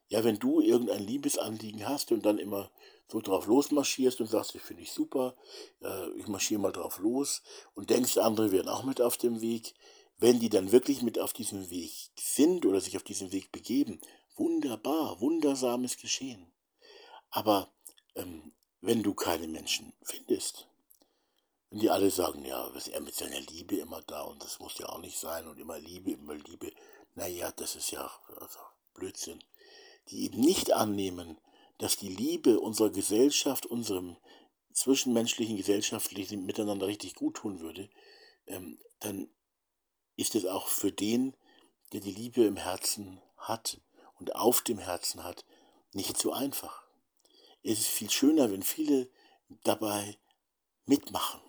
Ja, 0.08 0.24
wenn 0.24 0.40
du 0.40 0.60
irgendein 0.60 1.04
Liebesanliegen 1.04 1.88
hast 1.88 2.12
und 2.12 2.26
dann 2.26 2.40
immer 2.40 2.72
so 3.08 3.22
drauf 3.22 3.48
losmarschierst 3.48 4.20
und 4.22 4.28
sagst, 4.28 4.56
ich 4.56 4.62
finde 4.62 4.84
ich 4.84 4.92
super, 4.92 5.36
äh, 5.82 6.10
ich 6.12 6.28
marschiere 6.28 6.62
mal 6.62 6.72
drauf 6.72 7.00
los 7.00 7.42
und 7.76 7.90
denkst, 7.90 8.18
andere 8.18 8.52
wären 8.52 8.70
auch 8.70 8.84
mit 8.84 9.02
auf 9.02 9.18
dem 9.18 9.42
Weg, 9.42 9.74
wenn 10.18 10.40
die 10.40 10.50
dann 10.50 10.72
wirklich 10.72 11.02
mit 11.02 11.20
auf 11.20 11.34
diesem 11.34 11.70
Weg 11.70 12.10
sind 12.18 12.66
oder 12.66 12.82
sich 12.82 12.98
auf 12.98 13.04
diesen 13.04 13.32
Weg 13.32 13.52
begeben, 13.52 14.02
wunderbar, 14.36 15.22
wundersames 15.22 15.98
Geschehen. 15.98 16.52
Aber 17.30 17.72
ähm, 18.16 18.54
wenn 18.82 19.04
du 19.04 19.14
keine 19.14 19.48
Menschen 19.48 19.94
findest, 20.02 20.69
wenn 21.70 21.80
die 21.80 21.90
alle 21.90 22.10
sagen, 22.10 22.44
ja, 22.46 22.70
was 22.74 22.88
er 22.88 23.02
mit 23.02 23.14
seiner 23.14 23.40
Liebe 23.42 23.76
immer 23.76 24.02
da? 24.02 24.22
Und 24.22 24.44
das 24.44 24.60
muss 24.60 24.78
ja 24.80 24.90
auch 24.90 25.00
nicht 25.00 25.20
sein. 25.20 25.48
Und 25.48 25.60
immer 25.60 25.78
Liebe, 25.78 26.12
immer 26.12 26.36
Liebe, 26.36 26.72
naja, 27.16 27.52
das 27.52 27.76
ist 27.76 27.92
ja 27.92 28.10
also 28.40 28.60
Blödsinn. 28.94 29.44
Die 30.10 30.24
eben 30.26 30.40
nicht 30.40 30.74
annehmen, 30.74 31.38
dass 31.78 31.98
die 31.98 32.10
Liebe 32.10 32.60
unserer 32.60 32.90
Gesellschaft, 32.90 33.66
unserem 33.66 34.18
zwischenmenschlichen, 34.74 35.58
gesellschaftlichen 35.58 36.46
Miteinander 36.46 36.88
richtig 36.88 37.16
gut 37.16 37.38
tun 37.38 37.60
würde, 37.60 37.90
ähm, 38.48 38.80
dann 39.00 39.30
ist 40.16 40.36
es 40.36 40.46
auch 40.46 40.68
für 40.68 40.92
den, 40.92 41.36
der 41.94 42.02
die 42.02 42.12
Liebe 42.12 42.44
im 42.46 42.58
Herzen 42.58 43.22
hat 43.38 43.80
und 44.20 44.36
auf 44.36 44.62
dem 44.62 44.80
Herzen 44.80 45.24
hat, 45.24 45.46
nicht 45.94 46.18
so 46.18 46.34
einfach. 46.34 46.84
Es 47.64 47.80
ist 47.80 47.88
viel 47.88 48.10
schöner, 48.10 48.52
wenn 48.52 48.64
viele 48.64 49.10
dabei 49.64 50.18
mitmachen, 50.86 51.42